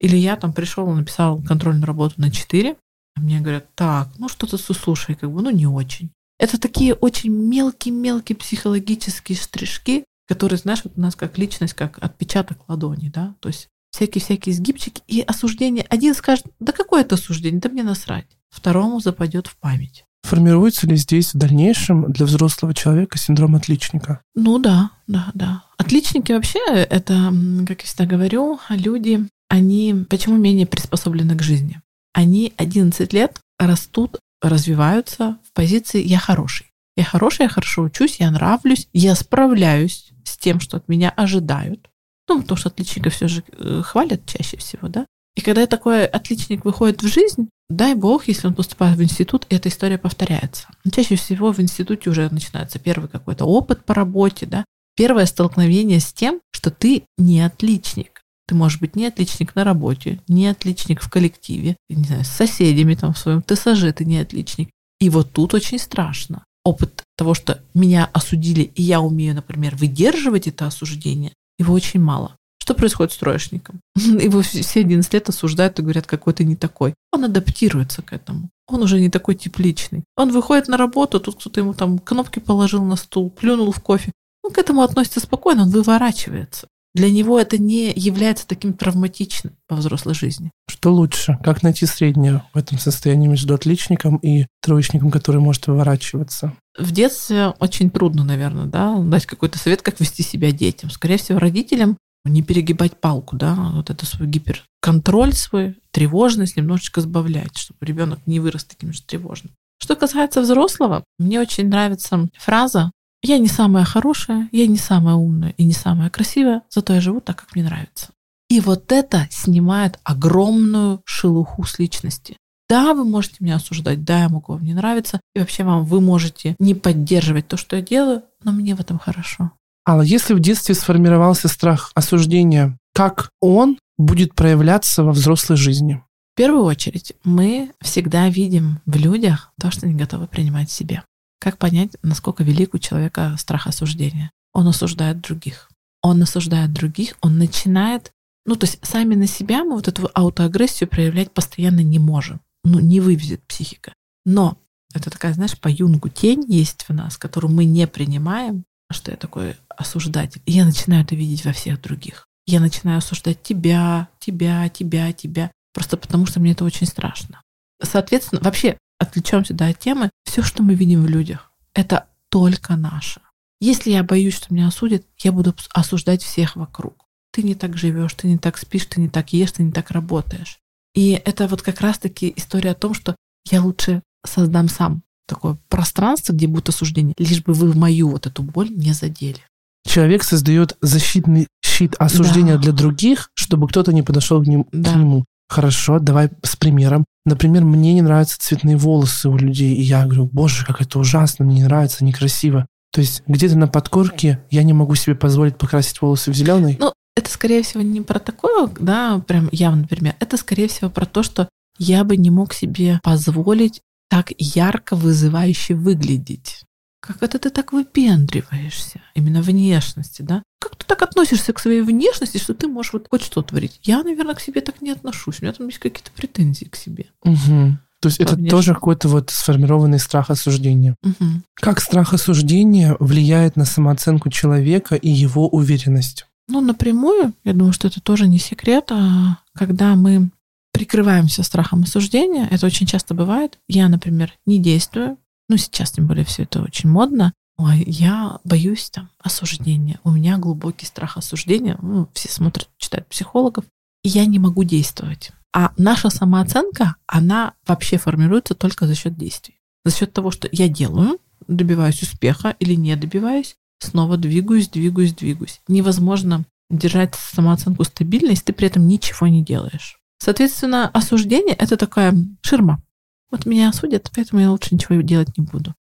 Или 0.00 0.16
я 0.16 0.36
там 0.36 0.52
пришел, 0.52 0.86
написал 0.92 1.40
контрольную 1.40 1.86
работу 1.86 2.14
на 2.16 2.30
4, 2.30 2.76
а 3.14 3.20
мне 3.20 3.40
говорят, 3.40 3.72
так, 3.76 4.08
ну 4.18 4.28
что 4.28 4.46
ты 4.46 4.58
слушай, 4.58 5.14
как 5.14 5.30
бы, 5.30 5.40
ну 5.40 5.50
не 5.50 5.66
очень. 5.66 6.10
Это 6.38 6.58
такие 6.58 6.94
очень 6.94 7.30
мелкие-мелкие 7.30 8.36
психологические 8.36 9.38
штришки, 9.38 10.04
которые, 10.26 10.58
знаешь, 10.58 10.80
вот 10.82 10.94
у 10.96 11.00
нас 11.00 11.14
как 11.14 11.38
личность, 11.38 11.74
как 11.74 12.02
отпечаток 12.02 12.68
ладони, 12.68 13.08
да, 13.08 13.36
то 13.38 13.48
есть 13.48 13.68
всякие-всякие 13.92 14.54
сгибчики 14.54 15.02
и 15.06 15.20
осуждение. 15.20 15.86
Один 15.88 16.14
скажет, 16.14 16.46
да 16.58 16.72
какое 16.72 17.02
это 17.02 17.14
осуждение, 17.14 17.60
да 17.60 17.68
мне 17.68 17.82
насрать. 17.82 18.26
Второму 18.50 19.00
западет 19.00 19.46
в 19.46 19.56
память. 19.56 20.04
Формируется 20.22 20.86
ли 20.86 20.96
здесь 20.96 21.34
в 21.34 21.38
дальнейшем 21.38 22.10
для 22.12 22.26
взрослого 22.26 22.74
человека 22.74 23.18
синдром 23.18 23.56
отличника? 23.56 24.22
Ну 24.34 24.58
да, 24.58 24.90
да, 25.06 25.30
да. 25.34 25.64
Отличники 25.76 26.32
вообще, 26.32 26.60
это, 26.68 27.32
как 27.66 27.80
я 27.82 27.86
всегда 27.86 28.06
говорю, 28.06 28.58
люди, 28.68 29.28
они 29.48 30.06
почему 30.08 30.36
менее 30.36 30.66
приспособлены 30.66 31.36
к 31.36 31.42
жизни? 31.42 31.80
Они 32.12 32.52
11 32.56 33.12
лет 33.12 33.40
растут, 33.58 34.18
развиваются 34.40 35.38
в 35.44 35.52
позиции 35.52 36.02
«я 36.02 36.18
хороший». 36.18 36.66
Я 36.94 37.04
хороший, 37.04 37.44
я 37.44 37.48
хорошо 37.48 37.82
учусь, 37.82 38.20
я 38.20 38.30
нравлюсь, 38.30 38.86
я 38.92 39.14
справляюсь 39.14 40.12
с 40.24 40.36
тем, 40.36 40.60
что 40.60 40.76
от 40.76 40.88
меня 40.88 41.08
ожидают. 41.08 41.88
Ну, 42.34 42.42
потому 42.42 42.56
что 42.56 42.68
отличника 42.68 43.10
все 43.10 43.28
же 43.28 43.44
э, 43.52 43.82
хвалят 43.84 44.24
чаще 44.26 44.56
всего, 44.56 44.88
да. 44.88 45.06
И 45.34 45.40
когда 45.40 45.66
такой 45.66 46.06
отличник 46.06 46.64
выходит 46.64 47.02
в 47.02 47.06
жизнь, 47.06 47.48
дай 47.70 47.94
бог, 47.94 48.28
если 48.28 48.46
он 48.46 48.54
поступает 48.54 48.98
в 48.98 49.02
институт, 49.02 49.46
эта 49.48 49.68
история 49.68 49.98
повторяется. 49.98 50.68
Но 50.84 50.90
чаще 50.90 51.16
всего 51.16 51.52
в 51.52 51.60
институте 51.60 52.10
уже 52.10 52.28
начинается 52.30 52.78
первый 52.78 53.08
какой-то 53.08 53.44
опыт 53.44 53.84
по 53.84 53.94
работе, 53.94 54.46
да, 54.46 54.64
первое 54.96 55.26
столкновение 55.26 56.00
с 56.00 56.12
тем, 56.12 56.40
что 56.52 56.70
ты 56.70 57.04
не 57.16 57.40
отличник. 57.40 58.22
Ты 58.46 58.54
можешь 58.54 58.80
быть 58.80 58.96
не 58.96 59.06
отличник 59.06 59.54
на 59.54 59.64
работе, 59.64 60.20
не 60.28 60.48
отличник 60.48 61.00
в 61.00 61.10
коллективе, 61.10 61.76
не 61.88 62.04
знаю, 62.04 62.24
с 62.24 62.28
соседями 62.28 62.94
там 62.94 63.14
в 63.14 63.18
своем 63.18 63.42
ТСЖ 63.42 63.92
ты 63.94 64.04
не 64.04 64.18
отличник. 64.18 64.68
И 65.00 65.08
вот 65.08 65.32
тут 65.32 65.54
очень 65.54 65.78
страшно. 65.78 66.44
Опыт 66.64 67.02
того, 67.16 67.34
что 67.34 67.60
меня 67.74 68.08
осудили, 68.12 68.62
и 68.62 68.82
я 68.82 69.00
умею, 69.00 69.34
например, 69.34 69.74
выдерживать 69.76 70.46
это 70.46 70.66
осуждение, 70.66 71.32
его 71.62 71.74
очень 71.74 72.00
мало. 72.00 72.36
Что 72.62 72.74
происходит 72.74 73.12
с 73.12 73.16
троечником? 73.16 73.80
Его 73.96 74.40
все 74.42 74.80
11 74.80 75.12
лет 75.12 75.28
осуждают 75.28 75.80
и 75.80 75.82
говорят, 75.82 76.06
какой 76.06 76.32
ты 76.32 76.44
не 76.44 76.54
такой. 76.54 76.94
Он 77.10 77.24
адаптируется 77.24 78.02
к 78.02 78.12
этому. 78.12 78.50
Он 78.68 78.82
уже 78.82 79.00
не 79.00 79.10
такой 79.10 79.34
тепличный. 79.34 80.04
Он 80.16 80.30
выходит 80.30 80.68
на 80.68 80.76
работу, 80.76 81.18
тут 81.18 81.40
кто-то 81.40 81.58
ему 81.58 81.74
там 81.74 81.98
кнопки 81.98 82.38
положил 82.38 82.84
на 82.84 82.94
стул, 82.94 83.30
плюнул 83.30 83.72
в 83.72 83.80
кофе. 83.80 84.12
Он 84.44 84.52
к 84.52 84.58
этому 84.58 84.82
относится 84.82 85.18
спокойно, 85.18 85.62
он 85.62 85.70
выворачивается. 85.70 86.68
Для 86.94 87.10
него 87.10 87.40
это 87.40 87.58
не 87.58 87.92
является 87.92 88.46
таким 88.46 88.74
травматичным 88.74 89.56
во 89.68 89.76
взрослой 89.76 90.14
жизни. 90.14 90.52
Что 90.82 90.92
лучше? 90.92 91.38
Как 91.44 91.62
найти 91.62 91.86
среднее 91.86 92.42
в 92.52 92.58
этом 92.58 92.76
состоянии 92.76 93.28
между 93.28 93.54
отличником 93.54 94.16
и 94.16 94.46
троечником, 94.60 95.12
который 95.12 95.40
может 95.40 95.68
выворачиваться? 95.68 96.54
В 96.76 96.90
детстве 96.90 97.50
очень 97.60 97.88
трудно, 97.88 98.24
наверное, 98.24 98.64
да, 98.64 98.98
дать 98.98 99.24
какой-то 99.24 99.60
совет, 99.60 99.80
как 99.80 100.00
вести 100.00 100.24
себя 100.24 100.50
детям. 100.50 100.90
Скорее 100.90 101.18
всего, 101.18 101.38
родителям 101.38 101.96
не 102.24 102.42
перегибать 102.42 102.96
палку, 102.96 103.36
да, 103.36 103.54
вот 103.74 103.90
это 103.90 104.04
свой 104.04 104.26
гиперконтроль 104.26 105.34
свой, 105.34 105.76
тревожность 105.92 106.56
немножечко 106.56 107.00
сбавлять, 107.00 107.56
чтобы 107.56 107.78
ребенок 107.86 108.18
не 108.26 108.40
вырос 108.40 108.64
таким 108.64 108.92
же 108.92 109.02
тревожным. 109.02 109.52
Что 109.80 109.94
касается 109.94 110.40
взрослого, 110.40 111.04
мне 111.16 111.38
очень 111.38 111.68
нравится 111.68 112.28
фраза 112.36 112.90
«Я 113.22 113.38
не 113.38 113.46
самая 113.46 113.84
хорошая, 113.84 114.48
я 114.50 114.66
не 114.66 114.78
самая 114.78 115.14
умная 115.14 115.54
и 115.56 115.62
не 115.62 115.74
самая 115.74 116.10
красивая, 116.10 116.62
зато 116.70 116.92
я 116.92 117.00
живу 117.00 117.20
так, 117.20 117.36
как 117.36 117.54
мне 117.54 117.62
нравится». 117.62 118.08
И 118.52 118.60
вот 118.60 118.92
это 118.92 119.26
снимает 119.30 119.98
огромную 120.04 121.00
шелуху 121.06 121.64
с 121.64 121.78
личности. 121.78 122.36
Да, 122.68 122.92
вы 122.92 123.06
можете 123.06 123.36
меня 123.40 123.56
осуждать, 123.56 124.04
да, 124.04 124.24
я 124.24 124.28
могу 124.28 124.52
вам 124.52 124.62
не 124.62 124.74
нравиться, 124.74 125.22
и 125.34 125.38
вообще 125.38 125.64
вам 125.64 125.86
вы 125.86 126.02
можете 126.02 126.54
не 126.58 126.74
поддерживать 126.74 127.48
то, 127.48 127.56
что 127.56 127.76
я 127.76 127.82
делаю, 127.82 128.24
но 128.44 128.52
мне 128.52 128.74
в 128.74 128.80
этом 128.80 128.98
хорошо. 128.98 129.52
Алла, 129.88 130.02
если 130.02 130.34
в 130.34 130.40
детстве 130.40 130.74
сформировался 130.74 131.48
страх 131.48 131.92
осуждения, 131.94 132.76
как 132.94 133.30
он 133.40 133.78
будет 133.96 134.34
проявляться 134.34 135.02
во 135.02 135.12
взрослой 135.12 135.56
жизни? 135.56 136.02
В 136.34 136.36
первую 136.36 136.64
очередь, 136.64 137.14
мы 137.24 137.70
всегда 137.80 138.28
видим 138.28 138.80
в 138.84 138.96
людях 138.96 139.50
то, 139.58 139.70
что 139.70 139.88
не 139.88 139.94
готовы 139.94 140.26
принимать 140.26 140.68
в 140.68 140.74
себе. 140.74 141.02
Как 141.40 141.56
понять, 141.56 141.92
насколько 142.02 142.44
велик 142.44 142.74
у 142.74 142.78
человека 142.78 143.34
страх 143.38 143.66
осуждения? 143.66 144.30
Он 144.52 144.68
осуждает 144.68 145.22
других. 145.22 145.70
Он 146.02 146.20
осуждает 146.20 146.74
других, 146.74 147.16
он 147.22 147.38
начинает... 147.38 148.12
Ну, 148.44 148.56
то 148.56 148.66
есть 148.66 148.78
сами 148.82 149.14
на 149.14 149.26
себя 149.26 149.64
мы 149.64 149.76
вот 149.76 149.88
эту 149.88 150.10
аутоагрессию 150.12 150.88
проявлять 150.88 151.32
постоянно 151.32 151.80
не 151.80 151.98
можем 151.98 152.40
ну, 152.64 152.80
не 152.80 153.00
вывезет 153.00 153.42
психика. 153.46 153.94
Но 154.24 154.58
это 154.94 155.10
такая, 155.10 155.32
знаешь, 155.32 155.58
по 155.58 155.68
юнгу 155.68 156.08
тень 156.08 156.44
есть 156.48 156.84
в 156.88 156.94
нас, 156.94 157.16
которую 157.16 157.52
мы 157.52 157.64
не 157.64 157.86
принимаем, 157.86 158.64
что 158.90 159.10
я 159.10 159.16
такой 159.16 159.56
осуждатель. 159.68 160.42
И 160.46 160.52
я 160.52 160.64
начинаю 160.64 161.04
это 161.04 161.14
видеть 161.14 161.44
во 161.44 161.52
всех 161.52 161.80
других. 161.80 162.26
Я 162.46 162.60
начинаю 162.60 162.98
осуждать 162.98 163.42
тебя, 163.42 164.08
тебя, 164.18 164.68
тебя, 164.68 165.12
тебя, 165.12 165.50
просто 165.72 165.96
потому 165.96 166.26
что 166.26 166.40
мне 166.40 166.52
это 166.52 166.64
очень 166.64 166.86
страшно. 166.86 167.40
Соответственно, 167.82 168.40
вообще 168.42 168.78
отвлечемся 168.98 169.54
да, 169.54 169.68
от 169.68 169.78
темы. 169.78 170.10
Все, 170.24 170.42
что 170.42 170.62
мы 170.62 170.74
видим 170.74 171.02
в 171.02 171.08
людях, 171.08 171.50
это 171.74 172.06
только 172.28 172.76
наше. 172.76 173.20
Если 173.60 173.90
я 173.90 174.02
боюсь, 174.02 174.34
что 174.34 174.52
меня 174.52 174.68
осудят, 174.68 175.04
я 175.20 175.32
буду 175.32 175.54
осуждать 175.72 176.22
всех 176.22 176.56
вокруг. 176.56 177.01
Ты 177.32 177.42
не 177.42 177.54
так 177.54 177.76
живешь, 177.76 178.14
ты 178.14 178.28
не 178.28 178.38
так 178.38 178.58
спишь, 178.58 178.86
ты 178.86 179.00
не 179.00 179.08
так 179.08 179.32
ешь, 179.32 179.52
ты 179.52 179.62
не 179.62 179.72
так 179.72 179.90
работаешь. 179.90 180.58
И 180.94 181.20
это 181.24 181.48
вот 181.48 181.62
как 181.62 181.80
раз-таки 181.80 182.32
история 182.36 182.70
о 182.70 182.74
том, 182.74 182.94
что 182.94 183.16
я 183.50 183.62
лучше 183.62 184.02
создам 184.26 184.68
сам 184.68 185.02
такое 185.26 185.56
пространство, 185.68 186.32
где 186.32 186.46
будет 186.46 186.68
осуждение, 186.68 187.14
лишь 187.18 187.42
бы 187.42 187.54
вы 187.54 187.70
в 187.70 187.76
мою 187.76 188.10
вот 188.10 188.26
эту 188.26 188.42
боль 188.42 188.70
не 188.70 188.92
задели. 188.92 189.40
Человек 189.86 190.22
создает 190.22 190.76
защитный 190.80 191.48
щит 191.64 191.96
осуждения 191.98 192.56
да. 192.56 192.62
для 192.62 192.72
других, 192.72 193.30
чтобы 193.34 193.66
кто-то 193.66 193.92
не 193.92 194.02
подошел 194.02 194.42
к, 194.42 194.46
ним, 194.46 194.66
да. 194.72 194.92
к 194.92 194.96
нему. 194.96 195.24
Хорошо, 195.48 195.98
давай 195.98 196.30
с 196.42 196.56
примером. 196.56 197.04
Например, 197.24 197.64
мне 197.64 197.94
не 197.94 198.02
нравятся 198.02 198.38
цветные 198.38 198.76
волосы 198.76 199.28
у 199.28 199.36
людей, 199.36 199.74
и 199.74 199.82
я 199.82 200.04
говорю, 200.04 200.26
боже, 200.32 200.64
как 200.64 200.80
это 200.80 200.98
ужасно, 200.98 201.44
мне 201.44 201.56
не 201.56 201.64
нравится, 201.64 202.04
некрасиво. 202.04 202.66
То 202.92 203.00
есть 203.00 203.22
где-то 203.26 203.56
на 203.56 203.68
подкорке 203.68 204.44
я 204.50 204.62
не 204.62 204.72
могу 204.72 204.94
себе 204.94 205.14
позволить 205.14 205.56
покрасить 205.56 206.00
волосы 206.00 206.30
в 206.30 206.34
зеленый. 206.34 206.76
Ну, 206.78 206.92
это, 207.22 207.30
скорее 207.30 207.62
всего, 207.62 207.82
не 207.82 208.00
про 208.00 208.18
такое, 208.18 208.68
да, 208.78 209.18
прям 209.20 209.48
явно, 209.52 209.82
например. 209.82 210.16
Это, 210.18 210.36
скорее 210.36 210.68
всего, 210.68 210.90
про 210.90 211.06
то, 211.06 211.22
что 211.22 211.48
я 211.78 212.04
бы 212.04 212.16
не 212.16 212.30
мог 212.30 212.52
себе 212.52 213.00
позволить 213.02 213.80
так 214.10 214.32
ярко 214.38 214.96
вызывающе 214.96 215.74
выглядеть. 215.74 216.64
Как 217.00 217.22
это 217.22 217.38
ты 217.38 217.50
так 217.50 217.72
выпендриваешься? 217.72 219.00
Именно 219.14 219.42
внешности, 219.42 220.22
да? 220.22 220.42
Как 220.60 220.76
ты 220.76 220.84
так 220.86 221.02
относишься 221.02 221.52
к 221.52 221.58
своей 221.58 221.82
внешности, 221.82 222.38
что 222.38 222.54
ты 222.54 222.68
можешь 222.68 222.92
вот 222.92 223.06
хоть 223.10 223.22
что 223.22 223.42
творить? 223.42 223.80
Я, 223.82 224.02
наверное, 224.02 224.34
к 224.34 224.40
себе 224.40 224.60
так 224.60 224.82
не 224.82 224.90
отношусь. 224.90 225.40
У 225.40 225.44
меня 225.44 225.52
там 225.52 225.66
есть 225.66 225.78
какие-то 225.78 226.10
претензии 226.12 226.66
к 226.66 226.76
себе. 226.76 227.06
Угу. 227.24 227.78
То 228.00 228.08
есть 228.08 228.20
это 228.20 228.36
тоже 228.36 228.74
какой-то 228.74 229.08
вот 229.08 229.30
сформированный 229.30 230.00
страх 230.00 230.30
осуждения. 230.30 230.96
Угу. 231.02 231.42
Как 231.54 231.80
страх 231.80 232.12
осуждения 232.12 232.96
влияет 232.98 233.56
на 233.56 233.64
самооценку 233.64 234.28
человека 234.28 234.96
и 234.96 235.08
его 235.08 235.48
уверенность? 235.48 236.26
Ну, 236.48 236.60
напрямую, 236.60 237.34
я 237.44 237.52
думаю, 237.52 237.72
что 237.72 237.88
это 237.88 238.00
тоже 238.00 238.26
не 238.26 238.38
секрет, 238.38 238.90
а 238.90 239.38
когда 239.54 239.94
мы 239.94 240.30
прикрываемся 240.72 241.42
страхом 241.42 241.82
осуждения, 241.82 242.48
это 242.50 242.66
очень 242.66 242.86
часто 242.86 243.14
бывает. 243.14 243.58
Я, 243.68 243.88
например, 243.88 244.32
не 244.46 244.58
действую, 244.58 245.18
ну, 245.48 245.56
сейчас 245.56 245.92
тем 245.92 246.06
более 246.06 246.24
все 246.24 246.42
это 246.44 246.62
очень 246.62 246.88
модно, 246.88 247.32
Ой, 247.58 247.84
я 247.86 248.38
боюсь 248.44 248.90
там 248.90 249.10
осуждения. 249.18 250.00
У 250.04 250.10
меня 250.10 250.38
глубокий 250.38 250.86
страх 250.86 251.16
осуждения. 251.16 251.78
Ну, 251.80 252.08
все 252.12 252.28
смотрят, 252.28 252.68
читают 252.78 253.06
психологов. 253.06 253.64
И 254.02 254.08
я 254.08 254.26
не 254.26 254.38
могу 254.38 254.64
действовать. 254.64 255.30
А 255.54 255.72
наша 255.76 256.10
самооценка, 256.10 256.96
она 257.06 257.54
вообще 257.66 257.98
формируется 257.98 258.54
только 258.54 258.86
за 258.86 258.94
счет 258.94 259.16
действий. 259.16 259.60
За 259.84 259.94
счет 259.94 260.12
того, 260.12 260.30
что 260.30 260.48
я 260.50 260.68
делаю, 260.68 261.18
добиваюсь 261.46 262.02
успеха 262.02 262.56
или 262.58 262.74
не 262.74 262.96
добиваюсь, 262.96 263.56
снова 263.82 264.16
двигаюсь, 264.16 264.68
двигаюсь, 264.68 265.14
двигаюсь. 265.14 265.60
Невозможно 265.68 266.44
держать 266.70 267.14
самооценку 267.14 267.84
стабильно, 267.84 268.30
если 268.30 268.44
ты 268.44 268.52
при 268.52 268.66
этом 268.66 268.86
ничего 268.86 269.26
не 269.26 269.44
делаешь. 269.44 269.98
Соответственно, 270.18 270.88
осуждение— 270.88 271.54
это 271.58 271.76
такая 271.76 272.14
ширма. 272.42 272.82
Вот 273.30 273.46
меня 273.46 273.70
осудят, 273.70 274.10
поэтому 274.14 274.40
я 274.40 274.50
лучше 274.50 274.74
ничего 274.74 275.00
делать 275.00 275.36
не 275.36 275.44
буду. 275.44 275.74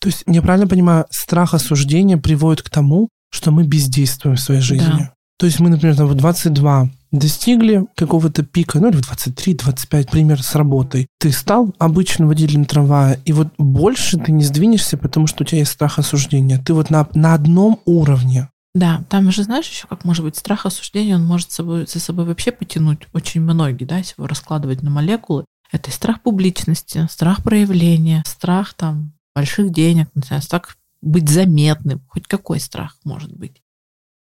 То 0.00 0.08
есть, 0.08 0.22
я 0.26 0.42
правильно 0.42 0.68
понимаю, 0.68 1.06
страх 1.10 1.54
осуждения 1.54 2.16
приводит 2.16 2.62
к 2.62 2.70
тому, 2.70 3.08
что 3.30 3.50
мы 3.50 3.64
бездействуем 3.64 4.36
в 4.36 4.40
своей 4.40 4.60
жизни. 4.60 4.86
Да. 4.86 5.14
То 5.38 5.46
есть 5.46 5.60
мы, 5.60 5.70
например, 5.70 5.96
там 5.96 6.06
в 6.06 6.14
22 6.14 6.90
достигли 7.10 7.86
какого-то 7.96 8.42
пика, 8.42 8.80
ну 8.80 8.88
или 8.88 8.96
в 8.96 9.00
23-25, 9.00 10.10
пример 10.10 10.42
с 10.42 10.54
работой. 10.54 11.06
Ты 11.18 11.32
стал 11.32 11.74
обычным 11.78 12.28
водителем 12.28 12.64
трамвая, 12.64 13.20
и 13.24 13.32
вот 13.32 13.48
больше 13.58 14.18
ты 14.18 14.32
не 14.32 14.44
сдвинешься, 14.44 14.96
потому 14.96 15.26
что 15.26 15.42
у 15.42 15.46
тебя 15.46 15.58
есть 15.58 15.72
страх 15.72 15.98
осуждения. 15.98 16.58
Ты 16.58 16.74
вот 16.74 16.90
на, 16.90 17.08
на 17.14 17.34
одном 17.34 17.80
уровне. 17.84 18.48
Да, 18.74 19.02
там 19.08 19.30
же 19.30 19.42
знаешь 19.42 19.68
еще, 19.68 19.86
как 19.86 20.04
может 20.04 20.24
быть 20.24 20.36
страх 20.36 20.66
осуждения, 20.66 21.16
он 21.16 21.24
может 21.24 21.50
собой, 21.50 21.86
за 21.86 22.00
собой 22.00 22.26
вообще 22.26 22.52
потянуть 22.52 23.06
очень 23.12 23.40
многие, 23.40 23.84
да, 23.84 23.98
если 23.98 24.14
его 24.18 24.26
раскладывать 24.26 24.82
на 24.82 24.90
молекулы. 24.90 25.44
Это 25.72 25.90
и 25.90 25.92
страх 25.92 26.22
публичности, 26.22 27.06
страх 27.10 27.42
проявления, 27.42 28.22
страх 28.26 28.74
там 28.74 29.12
больших 29.34 29.70
денег, 29.70 30.08
не 30.14 30.22
знаю, 30.22 30.42
страх 30.42 30.76
быть 31.00 31.28
заметным, 31.28 32.02
хоть 32.08 32.26
какой 32.26 32.60
страх 32.60 32.96
может 33.04 33.34
быть. 33.34 33.62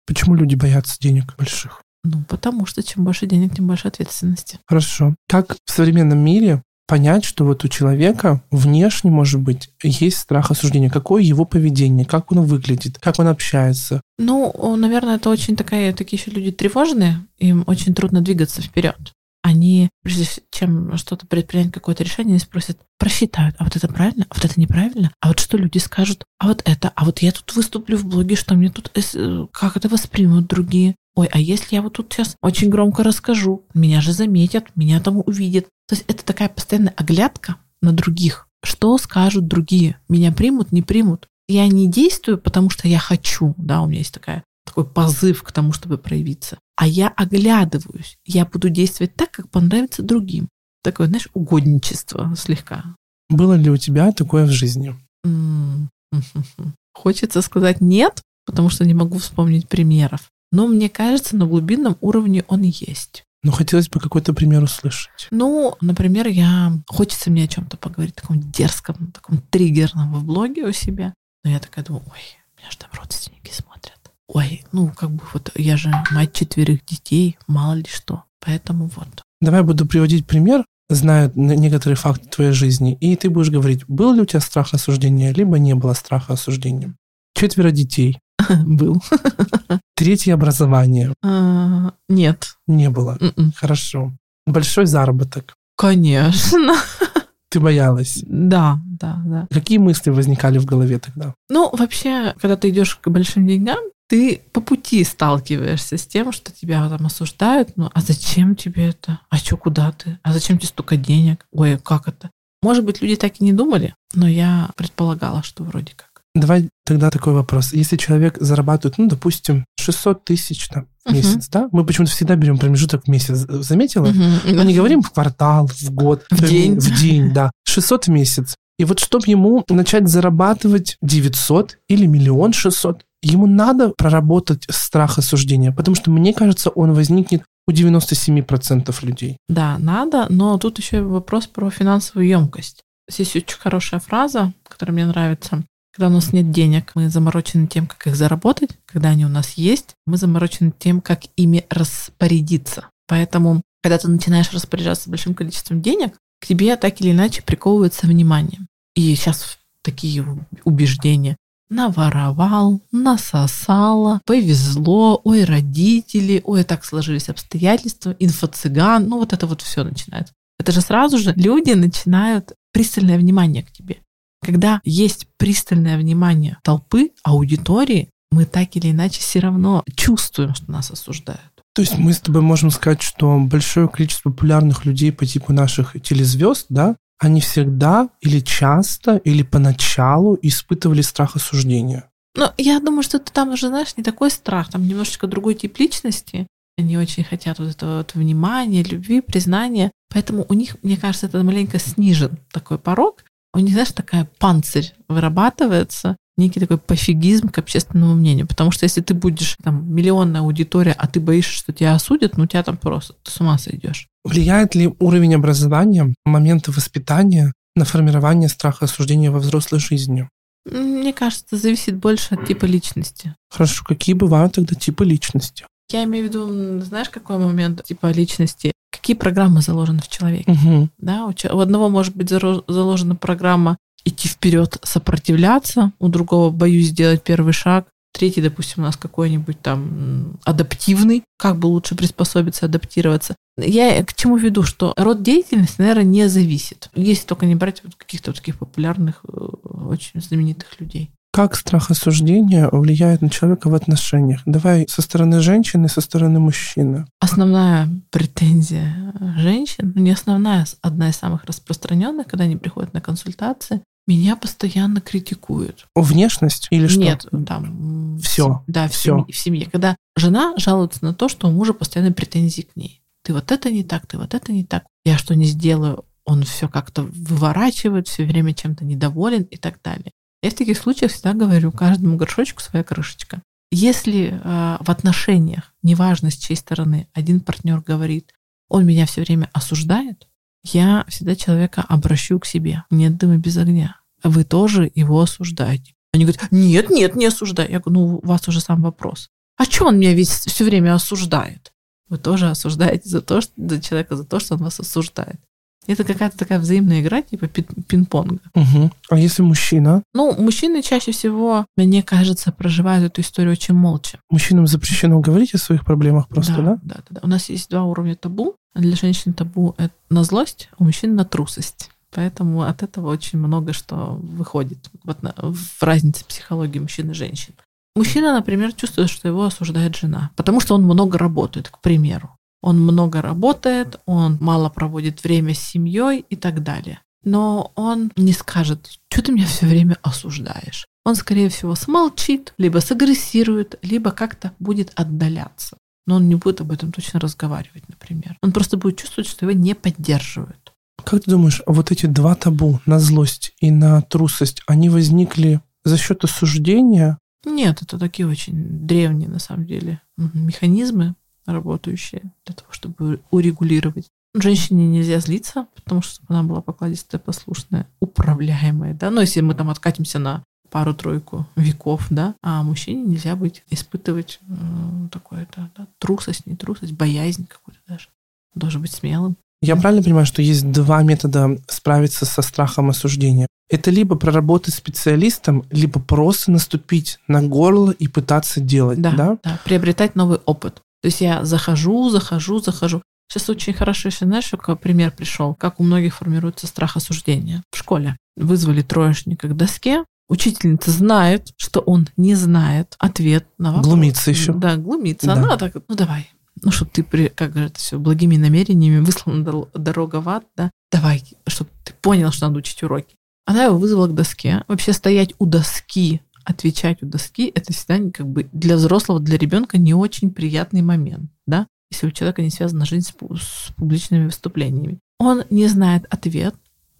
Почему 0.06 0.34
люди 0.34 0.54
боятся 0.54 0.98
денег 1.00 1.36
больших? 1.36 1.83
Ну, 2.04 2.22
потому 2.28 2.66
что 2.66 2.82
чем 2.82 3.04
больше 3.04 3.26
денег, 3.26 3.54
тем 3.54 3.66
больше 3.66 3.88
ответственности. 3.88 4.58
Хорошо. 4.66 5.14
Как 5.28 5.56
в 5.64 5.70
современном 5.70 6.18
мире 6.18 6.62
понять, 6.86 7.24
что 7.24 7.44
вот 7.44 7.64
у 7.64 7.68
человека 7.68 8.42
внешне, 8.50 9.10
может 9.10 9.40
быть, 9.40 9.70
есть 9.82 10.18
страх 10.18 10.50
осуждения? 10.50 10.90
Какое 10.90 11.22
его 11.22 11.44
поведение? 11.44 12.04
Как 12.04 12.30
он 12.30 12.42
выглядит? 12.42 12.98
Как 12.98 13.18
он 13.18 13.28
общается? 13.28 14.02
Ну, 14.18 14.76
наверное, 14.76 15.16
это 15.16 15.30
очень 15.30 15.56
такая, 15.56 15.92
такие 15.94 16.20
еще 16.20 16.30
люди 16.30 16.52
тревожные, 16.52 17.26
им 17.38 17.64
очень 17.66 17.94
трудно 17.94 18.20
двигаться 18.20 18.60
вперед. 18.60 19.12
Они, 19.42 19.90
прежде 20.02 20.26
чем 20.50 20.96
что-то 20.96 21.26
предпринять, 21.26 21.70
какое-то 21.70 22.02
решение, 22.02 22.32
они 22.32 22.38
спросят, 22.38 22.78
просчитают, 22.98 23.56
а 23.58 23.64
вот 23.64 23.76
это 23.76 23.88
правильно, 23.88 24.24
а 24.30 24.34
вот 24.34 24.44
это 24.44 24.58
неправильно, 24.58 25.10
а 25.20 25.28
вот 25.28 25.38
что 25.38 25.58
люди 25.58 25.76
скажут, 25.76 26.24
а 26.38 26.48
вот 26.48 26.62
это, 26.64 26.90
а 26.94 27.04
вот 27.04 27.18
я 27.18 27.30
тут 27.30 27.54
выступлю 27.54 27.98
в 27.98 28.06
блоге, 28.06 28.36
что 28.36 28.54
мне 28.54 28.70
тут, 28.70 28.90
э, 28.94 29.46
как 29.52 29.76
это 29.76 29.90
воспримут 29.90 30.46
другие, 30.46 30.94
ой, 31.14 31.28
а 31.32 31.38
если 31.38 31.76
я 31.76 31.82
вот 31.82 31.94
тут 31.94 32.12
сейчас 32.12 32.36
очень 32.42 32.68
громко 32.68 33.02
расскажу, 33.02 33.64
меня 33.74 34.00
же 34.00 34.12
заметят, 34.12 34.66
меня 34.76 35.00
там 35.00 35.22
увидят. 35.24 35.66
То 35.86 35.94
есть 35.94 36.04
это 36.08 36.24
такая 36.24 36.48
постоянная 36.48 36.94
оглядка 36.96 37.56
на 37.82 37.92
других. 37.92 38.48
Что 38.64 38.96
скажут 38.98 39.46
другие? 39.46 39.98
Меня 40.08 40.32
примут, 40.32 40.72
не 40.72 40.82
примут? 40.82 41.28
Я 41.46 41.66
не 41.68 41.86
действую, 41.86 42.38
потому 42.38 42.70
что 42.70 42.88
я 42.88 42.98
хочу, 42.98 43.54
да, 43.58 43.82
у 43.82 43.86
меня 43.86 43.98
есть 43.98 44.14
такая, 44.14 44.42
такой 44.64 44.86
позыв 44.86 45.42
к 45.42 45.52
тому, 45.52 45.72
чтобы 45.72 45.98
проявиться. 45.98 46.58
А 46.76 46.86
я 46.86 47.08
оглядываюсь. 47.08 48.16
Я 48.24 48.46
буду 48.46 48.70
действовать 48.70 49.14
так, 49.14 49.30
как 49.30 49.50
понравится 49.50 50.02
другим. 50.02 50.48
Такое, 50.82 51.06
знаешь, 51.06 51.28
угодничество 51.34 52.34
слегка. 52.36 52.96
Было 53.28 53.54
ли 53.54 53.70
у 53.70 53.76
тебя 53.76 54.12
такое 54.12 54.46
в 54.46 54.50
жизни? 54.50 54.94
Хочется 56.94 57.42
сказать 57.42 57.80
нет, 57.80 58.22
потому 58.46 58.70
что 58.70 58.84
не 58.84 58.94
могу 58.94 59.18
вспомнить 59.18 59.68
примеров. 59.68 60.30
Но 60.54 60.68
мне 60.68 60.88
кажется, 60.88 61.36
на 61.36 61.46
глубинном 61.46 61.96
уровне 62.00 62.44
он 62.46 62.62
есть. 62.62 63.24
Ну, 63.42 63.50
хотелось 63.50 63.88
бы 63.88 63.98
какой-то 63.98 64.32
пример 64.32 64.62
услышать. 64.62 65.26
Ну, 65.32 65.74
например, 65.80 66.28
я... 66.28 66.72
Хочется 66.86 67.28
мне 67.28 67.42
о 67.42 67.48
чем-то 67.48 67.76
поговорить, 67.76 68.14
таком 68.14 68.40
дерзком, 68.40 69.10
таком 69.10 69.38
триггерном 69.50 70.14
в 70.14 70.24
блоге 70.24 70.64
у 70.64 70.72
себя. 70.72 71.12
Но 71.42 71.50
я 71.50 71.58
такая 71.58 71.84
думаю, 71.84 72.04
ой, 72.06 72.20
меня 72.56 72.70
же 72.70 72.78
там 72.78 72.88
родственники 72.92 73.50
смотрят. 73.50 73.98
Ой, 74.28 74.64
ну, 74.70 74.92
как 74.96 75.10
бы 75.10 75.24
вот 75.32 75.50
я 75.56 75.76
же 75.76 75.92
мать 76.12 76.32
четверых 76.32 76.84
детей, 76.84 77.36
мало 77.48 77.74
ли 77.74 77.86
что. 77.88 78.22
Поэтому 78.38 78.88
вот. 78.94 79.22
Давай 79.40 79.62
буду 79.62 79.86
приводить 79.86 80.24
пример, 80.24 80.64
зная 80.88 81.32
некоторые 81.34 81.96
факты 81.96 82.28
твоей 82.28 82.52
жизни, 82.52 82.96
и 83.00 83.16
ты 83.16 83.28
будешь 83.28 83.50
говорить, 83.50 83.84
был 83.88 84.14
ли 84.14 84.20
у 84.20 84.24
тебя 84.24 84.40
страх 84.40 84.72
осуждения, 84.72 85.32
либо 85.32 85.58
не 85.58 85.74
было 85.74 85.94
страха 85.94 86.34
осуждения. 86.34 86.94
Четверо 87.34 87.72
детей, 87.72 88.20
Был. 88.66 89.02
Третье 89.96 90.34
образование. 90.34 91.14
А, 91.22 91.92
нет. 92.08 92.54
Не 92.66 92.90
было. 92.90 93.16
М-м. 93.20 93.52
Хорошо. 93.56 94.12
Большой 94.46 94.86
заработок. 94.86 95.54
Конечно. 95.76 96.74
Ты 97.50 97.60
боялась? 97.60 98.22
Да, 98.26 98.80
да, 98.84 99.22
да. 99.24 99.46
Какие 99.50 99.78
мысли 99.78 100.10
возникали 100.10 100.58
в 100.58 100.64
голове 100.64 100.98
тогда? 100.98 101.34
Ну, 101.48 101.70
вообще, 101.72 102.34
когда 102.40 102.56
ты 102.56 102.70
идешь 102.70 102.96
к 102.96 103.08
большим 103.08 103.46
деньгам, 103.46 103.78
ты 104.08 104.42
по 104.52 104.60
пути 104.60 105.04
сталкиваешься 105.04 105.96
с 105.96 106.04
тем, 106.04 106.32
что 106.32 106.50
тебя 106.52 106.88
там 106.88 107.06
осуждают. 107.06 107.76
Ну, 107.76 107.90
а 107.94 108.00
зачем 108.00 108.56
тебе 108.56 108.88
это? 108.88 109.20
А 109.30 109.36
что, 109.36 109.56
куда 109.56 109.92
ты? 109.92 110.18
А 110.24 110.32
зачем 110.32 110.58
тебе 110.58 110.66
столько 110.66 110.96
денег? 110.96 111.46
Ой, 111.52 111.78
как 111.78 112.08
это? 112.08 112.30
Может 112.62 112.84
быть, 112.84 113.00
люди 113.00 113.16
так 113.16 113.40
и 113.40 113.44
не 113.44 113.52
думали, 113.52 113.94
но 114.14 114.26
я 114.26 114.70
предполагала, 114.76 115.42
что 115.42 115.62
вроде 115.62 115.92
как. 115.94 116.13
Давай 116.34 116.68
тогда 116.84 117.10
такой 117.10 117.32
вопрос. 117.32 117.72
Если 117.72 117.96
человек 117.96 118.38
зарабатывает, 118.40 118.98
ну, 118.98 119.06
допустим, 119.06 119.64
600 119.78 120.24
тысяч 120.24 120.68
там, 120.68 120.88
в 121.04 121.08
uh-huh. 121.08 121.14
месяц, 121.14 121.48
да? 121.48 121.68
Мы 121.70 121.84
почему-то 121.86 122.12
всегда 122.12 122.34
берем 122.34 122.58
промежуток 122.58 123.04
в 123.04 123.08
месяц. 123.08 123.46
Заметила? 123.48 124.06
Uh-huh. 124.06 124.54
Мы 124.54 124.64
не 124.64 124.74
говорим 124.74 125.02
в 125.02 125.10
квартал, 125.10 125.68
в 125.68 125.90
год. 125.90 126.24
В 126.30 126.44
день. 126.44 126.78
В 126.80 127.00
день, 127.00 127.32
да. 127.32 127.52
600 127.64 128.06
в 128.06 128.08
месяц. 128.08 128.56
И 128.78 128.84
вот 128.84 128.98
чтобы 128.98 129.24
ему 129.26 129.64
начать 129.68 130.08
зарабатывать 130.08 130.96
900 131.00 131.78
или 131.88 132.06
миллион 132.06 132.52
600, 132.52 133.04
ему 133.22 133.46
надо 133.46 133.92
проработать 133.96 134.64
страх 134.68 135.18
осуждения, 135.18 135.70
потому 135.72 135.94
что, 135.94 136.10
мне 136.10 136.34
кажется, 136.34 136.70
он 136.70 136.92
возникнет 136.92 137.44
у 137.66 137.72
97% 137.72 138.94
людей. 139.06 139.38
Да, 139.48 139.78
надо, 139.78 140.26
но 140.28 140.58
тут 140.58 140.78
еще 140.78 141.02
вопрос 141.02 141.46
про 141.46 141.70
финансовую 141.70 142.26
емкость. 142.26 142.82
Здесь 143.08 143.36
очень 143.36 143.58
хорошая 143.58 144.00
фраза, 144.00 144.52
которая 144.68 144.94
мне 144.94 145.06
нравится. 145.06 145.62
Когда 145.94 146.08
у 146.08 146.10
нас 146.10 146.32
нет 146.32 146.50
денег, 146.50 146.90
мы 146.96 147.08
заморочены 147.08 147.68
тем, 147.68 147.86
как 147.86 148.08
их 148.08 148.16
заработать. 148.16 148.70
Когда 148.84 149.10
они 149.10 149.24
у 149.24 149.28
нас 149.28 149.52
есть, 149.52 149.94
мы 150.06 150.16
заморочены 150.16 150.72
тем, 150.76 151.00
как 151.00 151.20
ими 151.36 151.66
распорядиться. 151.70 152.88
Поэтому, 153.06 153.62
когда 153.80 153.98
ты 153.98 154.08
начинаешь 154.08 154.52
распоряжаться 154.52 155.08
большим 155.08 155.34
количеством 155.34 155.82
денег, 155.82 156.14
к 156.40 156.46
тебе 156.46 156.74
так 156.76 157.00
или 157.00 157.12
иначе 157.12 157.42
приковывается 157.42 158.08
внимание. 158.08 158.60
И 158.96 159.14
сейчас 159.14 159.58
такие 159.82 160.26
убеждения. 160.64 161.36
Наворовал, 161.70 162.80
насосала, 162.90 164.20
повезло, 164.26 165.20
ой, 165.22 165.44
родители, 165.44 166.42
ой, 166.44 166.64
так 166.64 166.84
сложились 166.84 167.28
обстоятельства, 167.28 168.16
инфо-цыган, 168.18 169.06
ну 169.06 169.18
вот 169.18 169.32
это 169.32 169.46
вот 169.46 169.62
все 169.62 169.84
начинается. 169.84 170.34
Это 170.58 170.72
же 170.72 170.80
сразу 170.80 171.18
же 171.18 171.32
люди 171.36 171.70
начинают 171.70 172.52
пристальное 172.72 173.16
внимание 173.16 173.62
к 173.62 173.70
тебе. 173.70 173.98
Когда 174.44 174.80
есть 174.84 175.26
пристальное 175.38 175.96
внимание 175.96 176.58
толпы, 176.62 177.10
аудитории, 177.22 178.10
мы 178.30 178.44
так 178.44 178.76
или 178.76 178.90
иначе 178.90 179.20
все 179.20 179.40
равно 179.40 179.82
чувствуем, 179.96 180.54
что 180.54 180.70
нас 180.70 180.90
осуждают. 180.90 181.40
То 181.74 181.82
есть 181.82 181.98
мы 181.98 182.12
с 182.12 182.20
тобой 182.20 182.42
можем 182.42 182.70
сказать, 182.70 183.02
что 183.02 183.38
большое 183.38 183.88
количество 183.88 184.30
популярных 184.30 184.84
людей 184.84 185.12
по 185.12 185.26
типу 185.26 185.52
наших 185.52 186.00
телезвезд, 186.00 186.66
да, 186.68 186.96
они 187.18 187.40
всегда 187.40 188.10
или 188.20 188.40
часто, 188.40 189.16
или 189.16 189.42
поначалу 189.42 190.38
испытывали 190.42 191.00
страх 191.00 191.36
осуждения. 191.36 192.10
Ну, 192.36 192.50
я 192.58 192.80
думаю, 192.80 193.02
что 193.02 193.18
ты 193.18 193.32
там 193.32 193.50
уже, 193.50 193.68
знаешь, 193.68 193.96
не 193.96 194.02
такой 194.02 194.30
страх, 194.30 194.70
там 194.70 194.86
немножечко 194.86 195.26
другой 195.26 195.54
тип 195.54 195.78
личности. 195.78 196.46
Они 196.76 196.98
очень 196.98 197.24
хотят 197.24 197.60
вот 197.60 197.68
этого 197.68 197.98
вот 197.98 198.14
внимания, 198.14 198.82
любви, 198.82 199.20
признания. 199.20 199.90
Поэтому 200.12 200.44
у 200.48 200.54
них, 200.54 200.76
мне 200.82 200.96
кажется, 200.96 201.26
это 201.26 201.42
маленько 201.42 201.78
снижен 201.78 202.38
такой 202.52 202.78
порог 202.78 203.24
у 203.54 203.60
них, 203.60 203.72
знаешь, 203.72 203.92
такая 203.92 204.28
панцирь 204.38 204.92
вырабатывается, 205.08 206.16
некий 206.36 206.60
такой 206.60 206.78
пофигизм 206.78 207.48
к 207.48 207.58
общественному 207.58 208.14
мнению. 208.14 208.46
Потому 208.46 208.70
что 208.70 208.84
если 208.84 209.00
ты 209.00 209.14
будешь 209.14 209.56
там 209.62 209.92
миллионная 209.94 210.40
аудитория, 210.40 210.92
а 210.92 211.06
ты 211.06 211.20
боишься, 211.20 211.52
что 211.52 211.72
тебя 211.72 211.94
осудят, 211.94 212.36
ну 212.36 212.46
тебя 212.46 212.62
там 212.62 212.76
просто 212.76 213.14
ты 213.22 213.30
с 213.30 213.40
ума 213.40 213.56
сойдешь. 213.58 214.08
Влияет 214.24 214.74
ли 214.74 214.92
уровень 214.98 215.34
образования, 215.34 216.14
моменты 216.24 216.72
воспитания 216.72 217.52
на 217.76 217.84
формирование 217.84 218.48
страха 218.48 218.86
осуждения 218.86 219.30
во 219.30 219.38
взрослой 219.38 219.78
жизни? 219.78 220.28
Мне 220.66 221.12
кажется, 221.12 221.56
зависит 221.56 221.96
больше 221.96 222.34
от 222.34 222.46
типа 222.46 222.64
личности. 222.64 223.34
Хорошо, 223.50 223.84
какие 223.84 224.14
бывают 224.14 224.54
тогда 224.54 224.74
типы 224.74 225.04
личности? 225.04 225.66
Я 225.92 226.04
имею 226.04 226.26
в 226.26 226.28
виду, 226.28 226.80
знаешь, 226.80 227.10
какой 227.10 227.38
момент 227.38 227.84
типа 227.84 228.10
личности? 228.10 228.72
Какие 229.04 229.16
программы 229.16 229.60
заложены 229.60 230.00
в 230.00 230.08
человеке? 230.08 230.50
Угу. 230.50 230.88
Да, 230.96 231.26
у 231.26 231.58
одного 231.58 231.90
может 231.90 232.16
быть 232.16 232.30
заложена 232.30 233.16
программа 233.16 233.76
идти 234.06 234.28
вперед, 234.28 234.78
сопротивляться, 234.82 235.92
у 235.98 236.08
другого 236.08 236.48
боюсь 236.48 236.86
сделать 236.86 237.22
первый 237.22 237.52
шаг, 237.52 237.86
третий, 238.14 238.40
допустим, 238.40 238.82
у 238.82 238.86
нас 238.86 238.96
какой-нибудь 238.96 239.60
там 239.60 240.38
адаптивный, 240.44 241.22
как 241.36 241.58
бы 241.58 241.66
лучше 241.66 241.94
приспособиться, 241.96 242.64
адаптироваться. 242.64 243.36
Я 243.58 244.02
к 244.06 244.14
чему 244.14 244.38
веду, 244.38 244.62
что 244.62 244.94
род 244.96 245.22
деятельности, 245.22 245.82
наверное, 245.82 246.04
не 246.04 246.26
зависит, 246.30 246.88
если 246.94 247.26
только 247.26 247.44
не 247.44 247.56
брать 247.56 247.82
вот 247.84 247.96
каких-то 247.96 248.30
вот 248.30 248.38
таких 248.38 248.58
популярных, 248.58 249.20
э, 249.28 249.30
очень 249.30 250.22
знаменитых 250.22 250.80
людей. 250.80 251.10
Как 251.34 251.56
страх 251.56 251.90
осуждения 251.90 252.68
влияет 252.70 253.20
на 253.20 253.28
человека 253.28 253.68
в 253.68 253.74
отношениях? 253.74 254.42
Давай 254.46 254.86
со 254.88 255.02
стороны 255.02 255.40
женщины, 255.40 255.88
со 255.88 256.00
стороны 256.00 256.38
мужчины. 256.38 257.06
Основная 257.18 257.88
претензия 258.10 259.12
женщин, 259.38 259.92
ну 259.96 260.00
не 260.00 260.12
основная, 260.12 260.64
одна 260.80 261.08
из 261.08 261.16
самых 261.16 261.44
распространенных, 261.44 262.28
когда 262.28 262.44
они 262.44 262.54
приходят 262.54 262.94
на 262.94 263.00
консультации, 263.00 263.82
меня 264.06 264.36
постоянно 264.36 265.00
критикуют. 265.00 265.88
Внешность 265.96 266.68
или 266.70 266.86
что? 266.86 267.00
Нет, 267.00 267.26
там... 267.48 268.16
Все. 268.22 268.62
Да, 268.68 268.86
в, 268.86 268.94
Семье, 268.94 269.24
в 269.28 269.36
семье. 269.36 269.68
Когда 269.68 269.96
жена 270.14 270.54
жалуется 270.56 271.04
на 271.04 271.14
то, 271.14 271.28
что 271.28 271.48
у 271.48 271.50
мужа 271.50 271.72
постоянно 271.72 272.12
претензии 272.12 272.62
к 272.62 272.76
ней. 272.76 273.02
Ты 273.24 273.32
вот 273.32 273.50
это 273.50 273.72
не 273.72 273.82
так, 273.82 274.06
ты 274.06 274.18
вот 274.18 274.34
это 274.34 274.52
не 274.52 274.62
так. 274.62 274.84
Я 275.04 275.18
что 275.18 275.34
не 275.34 275.46
сделаю, 275.46 276.04
он 276.24 276.44
все 276.44 276.68
как-то 276.68 277.02
выворачивает, 277.02 278.06
все 278.06 278.24
время 278.24 278.54
чем-то 278.54 278.84
недоволен 278.84 279.42
и 279.42 279.56
так 279.56 279.80
далее. 279.82 280.12
Я 280.44 280.50
в 280.50 280.54
таких 280.54 280.76
случаях 280.76 281.10
всегда 281.10 281.32
говорю, 281.32 281.72
каждому 281.72 282.18
горшочку 282.18 282.60
своя 282.60 282.84
крышечка. 282.84 283.40
Если 283.70 284.26
э, 284.26 284.76
в 284.78 284.90
отношениях, 284.90 285.72
неважно 285.82 286.30
с 286.30 286.36
чьей 286.36 286.56
стороны, 286.56 287.08
один 287.14 287.40
партнер 287.40 287.80
говорит, 287.80 288.34
он 288.68 288.84
меня 288.84 289.06
все 289.06 289.22
время 289.22 289.48
осуждает, 289.54 290.28
я 290.62 291.06
всегда 291.08 291.34
человека 291.34 291.82
обращу 291.88 292.38
к 292.38 292.44
себе. 292.44 292.84
Нет 292.90 293.16
дыма 293.16 293.38
без 293.38 293.56
огня. 293.56 293.96
Вы 294.22 294.44
тоже 294.44 294.92
его 294.94 295.18
осуждаете. 295.22 295.94
Они 296.12 296.26
говорят, 296.26 296.52
нет, 296.52 296.90
нет, 296.90 297.16
не 297.16 297.24
осуждай. 297.24 297.70
Я 297.70 297.80
говорю, 297.80 298.00
ну, 298.00 298.20
у 298.22 298.26
вас 298.26 298.46
уже 298.46 298.60
сам 298.60 298.82
вопрос. 298.82 299.30
А 299.56 299.64
что 299.64 299.86
он 299.86 299.98
меня 299.98 300.12
ведь 300.12 300.28
все 300.28 300.64
время 300.64 300.94
осуждает? 300.94 301.72
Вы 302.10 302.18
тоже 302.18 302.50
осуждаете 302.50 303.08
за 303.08 303.22
то, 303.22 303.40
что, 303.40 303.52
за 303.56 303.80
человека 303.80 304.14
за 304.14 304.24
то, 304.24 304.40
что 304.40 304.56
он 304.56 304.60
вас 304.60 304.78
осуждает. 304.78 305.40
Это 305.86 306.04
какая-то 306.04 306.38
такая 306.38 306.58
взаимная 306.58 307.00
игра, 307.00 307.22
типа 307.22 307.46
пинг-понга. 307.46 308.40
Угу. 308.54 308.90
А 309.10 309.18
если 309.18 309.42
мужчина? 309.42 310.02
Ну, 310.14 310.34
мужчины 310.40 310.82
чаще 310.82 311.12
всего, 311.12 311.66
мне 311.76 312.02
кажется, 312.02 312.52
проживают 312.52 313.04
эту 313.04 313.20
историю 313.20 313.52
очень 313.52 313.74
молча. 313.74 314.18
Мужчинам 314.30 314.66
запрещено 314.66 315.20
говорить 315.20 315.54
о 315.54 315.58
своих 315.58 315.84
проблемах 315.84 316.28
просто, 316.28 316.56
да? 316.56 316.78
Да, 316.82 316.96
да, 316.96 317.02
да. 317.10 317.20
У 317.22 317.28
нас 317.28 317.48
есть 317.48 317.70
два 317.70 317.84
уровня 317.84 318.16
табу. 318.16 318.56
Для 318.74 318.96
женщин 318.96 319.32
табу 319.34 319.74
это 319.78 319.94
на 320.10 320.24
злость, 320.24 320.68
у 320.78 320.84
мужчин 320.84 321.14
на 321.14 321.24
трусость. 321.24 321.90
Поэтому 322.10 322.62
от 322.62 322.82
этого 322.82 323.10
очень 323.10 323.38
много 323.38 323.72
что 323.72 324.18
выходит 324.20 324.90
вот 325.04 325.18
в 325.36 325.82
разнице 325.82 326.24
психологии 326.24 326.78
мужчин 326.78 327.10
и 327.10 327.14
женщин. 327.14 327.54
Мужчина, 327.96 328.32
например, 328.32 328.72
чувствует, 328.72 329.10
что 329.10 329.28
его 329.28 329.44
осуждает 329.44 329.96
жена, 329.96 330.30
потому 330.34 330.60
что 330.60 330.74
он 330.74 330.82
много 330.82 331.18
работает, 331.18 331.68
к 331.68 331.80
примеру 331.80 332.36
он 332.64 332.80
много 332.80 333.20
работает, 333.20 334.00
он 334.06 334.38
мало 334.40 334.70
проводит 334.70 335.22
время 335.22 335.54
с 335.54 335.58
семьей 335.58 336.24
и 336.30 336.34
так 336.34 336.62
далее. 336.62 337.00
Но 337.22 337.72
он 337.74 338.10
не 338.16 338.32
скажет, 338.32 338.98
что 339.10 339.22
ты 339.22 339.32
меня 339.32 339.46
все 339.46 339.66
время 339.66 339.98
осуждаешь. 340.00 340.86
Он, 341.04 341.14
скорее 341.14 341.50
всего, 341.50 341.74
смолчит, 341.74 342.54
либо 342.56 342.78
сагрессирует, 342.78 343.78
либо 343.82 344.12
как-то 344.12 344.52
будет 344.58 344.92
отдаляться. 344.94 345.76
Но 346.06 346.16
он 346.16 346.26
не 346.26 346.36
будет 346.36 346.62
об 346.62 346.72
этом 346.72 346.90
точно 346.90 347.20
разговаривать, 347.20 347.86
например. 347.86 348.38
Он 348.42 348.50
просто 348.50 348.78
будет 348.78 348.96
чувствовать, 348.96 349.28
что 349.28 349.44
его 349.44 349.58
не 349.58 349.74
поддерживают. 349.74 350.72
Как 351.04 351.22
ты 351.22 351.30
думаешь, 351.30 351.60
вот 351.66 351.92
эти 351.92 352.06
два 352.06 352.34
табу 352.34 352.80
на 352.86 352.98
злость 352.98 353.52
и 353.60 353.70
на 353.70 354.00
трусость, 354.00 354.62
они 354.66 354.88
возникли 354.88 355.60
за 355.84 355.98
счет 355.98 356.24
осуждения? 356.24 357.18
Нет, 357.44 357.82
это 357.82 357.98
такие 357.98 358.26
очень 358.26 358.86
древние, 358.86 359.28
на 359.28 359.38
самом 359.38 359.66
деле, 359.66 360.00
механизмы, 360.16 361.14
работающие 361.52 362.22
для 362.46 362.54
того, 362.54 362.72
чтобы 362.72 363.20
урегулировать. 363.30 364.08
Женщине 364.34 364.88
нельзя 364.88 365.20
злиться, 365.20 365.68
потому 365.74 366.02
что 366.02 366.20
она 366.28 366.42
была 366.42 366.60
покладистая, 366.60 367.20
послушная, 367.20 367.86
управляемая, 368.00 368.94
да. 368.94 369.10
Но 369.10 369.20
если 369.20 369.40
мы 369.40 369.54
там 369.54 369.70
откатимся 369.70 370.18
на 370.18 370.42
пару-тройку 370.70 371.46
веков, 371.54 372.06
да, 372.10 372.34
а 372.42 372.64
мужчине 372.64 373.02
нельзя 373.02 373.36
быть, 373.36 373.62
испытывать 373.70 374.40
э, 374.48 375.08
такое-то, 375.12 375.70
да, 375.76 375.86
трусость, 375.98 376.46
не 376.46 376.56
трусость, 376.56 376.94
боязнь 376.94 377.46
какую-то 377.46 377.80
даже. 377.86 378.08
Должен 378.56 378.82
быть 378.82 378.90
смелым. 378.90 379.36
Я 379.62 379.76
правильно 379.76 380.02
понимаю, 380.02 380.26
что 380.26 380.42
есть 380.42 380.70
два 380.70 381.02
метода 381.02 381.58
справиться 381.68 382.26
со 382.26 382.42
страхом 382.42 382.90
осуждения? 382.90 383.46
Это 383.70 383.90
либо 383.90 384.16
проработать 384.16 384.74
специалистом, 384.74 385.64
либо 385.70 386.00
просто 386.00 386.50
наступить 386.50 387.18
на 387.28 387.42
горло 387.42 387.92
и 387.92 388.08
пытаться 388.08 388.60
делать, 388.60 389.00
да? 389.00 389.12
Да, 389.12 389.38
да 389.42 389.60
приобретать 389.64 390.16
новый 390.16 390.38
опыт. 390.44 390.82
То 391.04 391.08
есть 391.08 391.20
я 391.20 391.44
захожу, 391.44 392.08
захожу, 392.08 392.60
захожу. 392.60 393.02
Сейчас 393.28 393.50
очень 393.50 393.74
хорошо, 393.74 394.08
если 394.08 394.24
знаешь, 394.24 394.48
какой 394.48 394.74
пример 394.74 395.10
пришел, 395.10 395.54
как 395.54 395.78
у 395.78 395.82
многих 395.82 396.14
формируется 396.14 396.66
страх 396.66 396.96
осуждения. 396.96 397.62
В 397.70 397.76
школе 397.76 398.16
вызвали 398.38 398.80
троечника 398.80 399.48
к 399.48 399.54
доске, 399.54 400.04
Учительница 400.30 400.90
знает, 400.90 401.52
что 401.58 401.80
он 401.80 402.08
не 402.16 402.34
знает 402.34 402.94
ответ 402.98 403.46
на 403.58 403.72
вопрос. 403.72 403.86
Глумится 403.86 404.30
еще. 404.30 404.54
Да, 404.54 404.76
глумится. 404.76 405.26
Да. 405.26 405.34
Она 405.34 405.58
так, 405.58 405.74
ну 405.86 405.94
давай, 405.94 406.30
ну, 406.62 406.70
чтобы 406.70 406.90
ты, 406.90 407.02
при, 407.02 407.28
как 407.28 407.52
же 407.52 407.66
это 407.66 407.78
все, 407.78 407.98
благими 407.98 408.38
намерениями 408.38 409.04
выслана 409.04 409.66
дорога 409.74 410.22
в 410.22 410.28
ад, 410.30 410.46
да, 410.56 410.70
давай, 410.90 411.22
чтобы 411.46 411.68
ты 411.84 411.92
понял, 411.92 412.32
что 412.32 412.46
надо 412.46 412.60
учить 412.60 412.82
уроки. 412.82 413.14
Она 413.44 413.64
его 413.64 413.76
вызвала 413.76 414.06
к 414.06 414.14
доске. 414.14 414.64
Вообще 414.66 414.94
стоять 414.94 415.34
у 415.38 415.44
доски 415.44 416.22
отвечать 416.44 417.02
у 417.02 417.06
доски, 417.06 417.50
это 417.54 417.72
всегда 417.72 418.10
как 418.12 418.26
бы 418.26 418.48
для 418.52 418.76
взрослого, 418.76 419.20
для 419.20 419.38
ребенка 419.38 419.78
не 419.78 419.94
очень 419.94 420.30
приятный 420.30 420.82
момент, 420.82 421.30
да, 421.46 421.66
если 421.90 422.06
у 422.06 422.10
человека 422.10 422.42
не 422.42 422.50
связана 422.50 422.84
жизнь 422.84 423.08
с, 423.08 423.42
с 423.42 423.72
публичными 423.76 424.26
выступлениями. 424.26 424.98
Он 425.18 425.44
не 425.50 425.66
знает 425.68 426.06
ответ, 426.10 426.54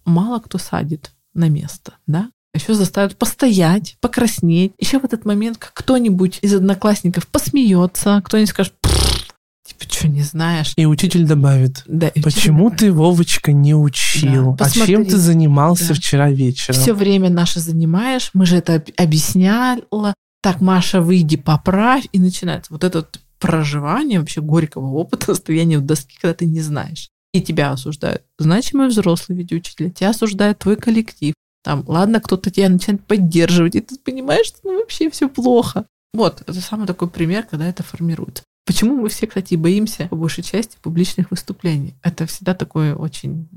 мало 0.05 0.39
кто 0.39 0.57
садит 0.57 1.11
на 1.33 1.49
место, 1.49 1.93
да, 2.07 2.29
еще 2.55 2.73
заставят 2.73 3.17
постоять, 3.17 3.97
покраснеть. 3.99 4.71
Еще 4.79 4.99
в 4.99 5.03
этот 5.03 5.25
момент 5.25 5.57
кто-нибудь 5.59 6.39
из 6.41 6.53
одноклассников 6.53 7.27
посмеется, 7.27 8.21
кто-нибудь 8.23 8.49
скажет, 8.49 8.73
Типа, 9.65 9.91
что, 9.91 10.07
не 10.07 10.21
знаешь? 10.21 10.73
И 10.75 10.85
учитель 10.85 11.25
добавит, 11.25 11.83
да, 11.87 12.11
почему 12.23 12.65
добавит. 12.65 12.79
ты, 12.79 12.93
Вовочка, 12.93 13.51
не 13.51 13.73
учил? 13.73 14.55
Да, 14.55 14.65
а 14.65 14.69
чем 14.69 15.05
ты 15.05 15.17
занимался 15.17 15.89
да. 15.89 15.93
вчера 15.95 16.29
вечером? 16.29 16.79
Все 16.79 16.93
время 16.93 17.31
наше 17.31 17.59
занимаешь, 17.59 18.29
мы 18.33 18.45
же 18.45 18.57
это 18.57 18.83
объясняла. 18.95 20.13
Так, 20.43 20.61
Маша, 20.61 21.01
выйди, 21.01 21.37
поправь. 21.37 22.05
И 22.11 22.19
начинается 22.19 22.71
вот 22.71 22.83
это 22.83 22.99
вот 22.99 23.19
проживание 23.39 24.19
вообще 24.19 24.41
горького 24.41 24.91
опыта, 24.91 25.33
стояния 25.35 25.79
в 25.79 25.85
доске, 25.85 26.15
когда 26.21 26.35
ты 26.35 26.45
не 26.45 26.61
знаешь. 26.61 27.09
И 27.33 27.41
тебя 27.41 27.71
осуждают. 27.71 28.21
Значимый 28.37 28.87
взрослый 28.87 29.35
видеоучитель. 29.37 29.91
Тебя 29.91 30.11
осуждает 30.11 30.59
твой 30.59 30.75
коллектив. 30.75 31.33
Там, 31.63 31.83
ладно, 31.87 32.21
кто-то 32.21 32.51
тебя 32.51 32.69
начинает 32.69 33.03
поддерживать, 33.05 33.73
и 33.73 33.81
ты 33.81 33.97
понимаешь, 33.97 34.45
что 34.45 34.59
ну, 34.63 34.77
вообще 34.77 35.09
все 35.09 35.27
плохо. 35.27 35.87
Вот, 36.13 36.41
это 36.41 36.61
самый 36.61 36.85
такой 36.85 37.09
пример, 37.09 37.43
когда 37.49 37.65
это 37.65 37.81
формируется. 37.81 38.43
Почему 38.65 38.95
мы 38.95 39.09
все, 39.09 39.27
кстати, 39.27 39.55
боимся 39.55 40.07
по 40.07 40.15
большей 40.15 40.43
части 40.43 40.77
публичных 40.81 41.29
выступлений? 41.29 41.93
Это 42.01 42.25
всегда 42.25 42.55
такое 42.55 42.95
очень, 42.95 43.47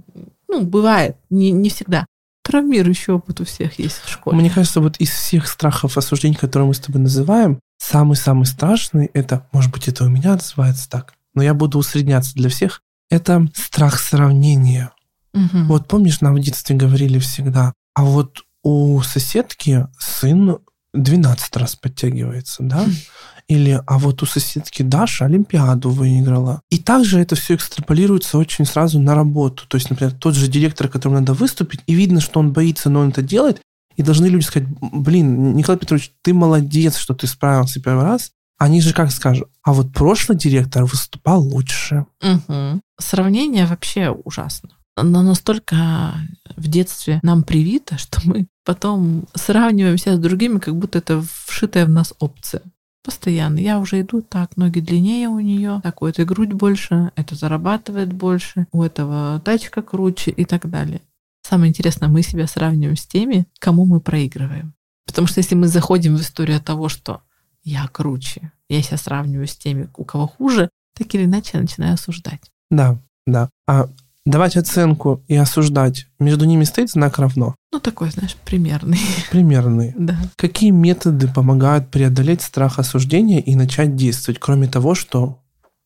ну, 0.48 0.64
бывает, 0.64 1.16
не, 1.30 1.50
не 1.50 1.70
всегда. 1.70 2.04
Травмирующий 2.42 3.14
опыт 3.14 3.40
у 3.40 3.44
всех 3.44 3.78
есть 3.78 3.96
в 4.04 4.08
школе. 4.08 4.36
Мне 4.36 4.50
кажется, 4.50 4.80
вот 4.80 4.96
из 4.98 5.10
всех 5.10 5.48
страхов 5.48 5.96
осуждений, 5.96 6.36
которые 6.36 6.68
мы 6.68 6.74
с 6.74 6.80
тобой 6.80 7.00
называем, 7.00 7.58
самый-самый 7.78 8.44
страшный, 8.44 9.10
это, 9.14 9.46
может 9.52 9.72
быть, 9.72 9.88
это 9.88 10.04
у 10.04 10.08
меня 10.08 10.32
называется 10.32 10.88
так, 10.90 11.14
но 11.34 11.42
я 11.42 11.54
буду 11.54 11.78
усредняться 11.78 12.34
для 12.34 12.50
всех, 12.50 12.82
это 13.10 13.46
страх 13.54 13.98
сравнения. 13.98 14.92
Угу. 15.32 15.64
Вот 15.64 15.88
помнишь, 15.88 16.20
нам 16.20 16.34
в 16.34 16.40
детстве 16.40 16.76
говорили 16.76 17.18
всегда, 17.18 17.72
а 17.94 18.04
вот 18.04 18.44
у 18.62 19.00
соседки 19.02 19.86
сын 19.98 20.58
12 20.92 21.56
раз 21.56 21.76
подтягивается, 21.76 22.62
да? 22.62 22.84
Или, 23.48 23.80
а 23.86 23.98
вот 23.98 24.22
у 24.22 24.26
соседки 24.26 24.82
Даша 24.82 25.24
Олимпиаду 25.24 25.88
выиграла. 25.88 26.60
И 26.70 26.78
также 26.78 27.18
это 27.18 27.34
все 27.34 27.54
экстраполируется 27.54 28.36
очень 28.36 28.66
сразу 28.66 29.00
на 29.00 29.14
работу. 29.14 29.64
То 29.66 29.76
есть, 29.76 29.88
например, 29.88 30.12
тот 30.12 30.34
же 30.34 30.48
директор, 30.48 30.88
которому 30.88 31.20
надо 31.20 31.32
выступить, 31.32 31.80
и 31.86 31.94
видно, 31.94 32.20
что 32.20 32.40
он 32.40 32.52
боится, 32.52 32.90
но 32.90 33.00
он 33.00 33.08
это 33.08 33.22
делает, 33.22 33.60
И 33.96 34.02
должны 34.02 34.26
люди 34.26 34.44
сказать, 34.44 34.68
блин, 34.80 35.56
Николай 35.56 35.78
Петрович, 35.78 36.12
ты 36.22 36.32
молодец, 36.32 36.96
что 36.96 37.14
ты 37.14 37.26
справился 37.26 37.80
первый 37.80 38.04
раз. 38.04 38.30
Они 38.58 38.80
же 38.80 38.92
как 38.92 39.10
скажут, 39.10 39.48
а 39.62 39.72
вот 39.72 39.92
прошлый 39.92 40.36
директор 40.36 40.84
выступал 40.84 41.42
лучше. 41.42 42.06
Угу. 42.22 42.80
Сравнение 43.00 43.66
вообще 43.66 44.10
ужасно. 44.10 44.70
Оно 44.96 45.22
настолько 45.22 46.14
в 46.56 46.66
детстве 46.66 47.20
нам 47.22 47.44
привито, 47.44 47.98
что 47.98 48.20
мы 48.24 48.46
потом 48.64 49.26
сравниваемся 49.34 50.16
с 50.16 50.18
другими, 50.18 50.58
как 50.58 50.76
будто 50.76 50.98
это 50.98 51.24
вшитая 51.46 51.86
в 51.86 51.90
нас 51.90 52.14
опция. 52.18 52.62
Постоянно. 53.08 53.58
Я 53.58 53.78
уже 53.78 54.02
иду 54.02 54.20
так, 54.20 54.58
ноги 54.58 54.80
длиннее 54.80 55.30
у 55.30 55.40
нее, 55.40 55.80
так 55.82 56.02
у 56.02 56.06
этой 56.06 56.26
грудь 56.26 56.52
больше, 56.52 57.10
это 57.16 57.34
зарабатывает 57.34 58.12
больше, 58.12 58.66
у 58.70 58.82
этого 58.82 59.40
тачка 59.42 59.80
круче 59.80 60.30
и 60.30 60.44
так 60.44 60.68
далее. 60.68 61.00
Самое 61.40 61.70
интересное, 61.70 62.10
мы 62.10 62.20
себя 62.20 62.46
сравниваем 62.46 62.98
с 62.98 63.06
теми, 63.06 63.46
кому 63.60 63.86
мы 63.86 64.00
проигрываем. 64.00 64.74
Потому 65.06 65.26
что 65.26 65.38
если 65.38 65.54
мы 65.54 65.68
заходим 65.68 66.16
в 66.16 66.20
историю 66.20 66.60
того, 66.60 66.90
что 66.90 67.22
я 67.64 67.88
круче, 67.88 68.52
я 68.68 68.82
себя 68.82 68.98
сравниваю 68.98 69.46
с 69.46 69.56
теми, 69.56 69.88
у 69.96 70.04
кого 70.04 70.26
хуже, 70.26 70.68
так 70.94 71.14
или 71.14 71.24
иначе 71.24 71.52
я 71.54 71.62
начинаю 71.62 71.94
осуждать. 71.94 72.52
Да, 72.70 72.98
да. 73.26 73.48
А 73.66 73.88
давать 74.30 74.56
оценку 74.56 75.22
и 75.26 75.36
осуждать, 75.36 76.06
между 76.18 76.44
ними 76.44 76.64
стоит 76.64 76.90
знак 76.90 77.18
равно? 77.18 77.54
Ну, 77.72 77.80
такой, 77.80 78.10
знаешь, 78.10 78.36
примерный. 78.44 78.98
Примерный. 79.30 79.94
Да. 79.96 80.18
Какие 80.36 80.70
методы 80.70 81.28
помогают 81.28 81.90
преодолеть 81.90 82.42
страх 82.42 82.78
осуждения 82.78 83.40
и 83.40 83.54
начать 83.54 83.96
действовать, 83.96 84.38
кроме 84.40 84.68
того, 84.68 84.94
что 84.94 85.40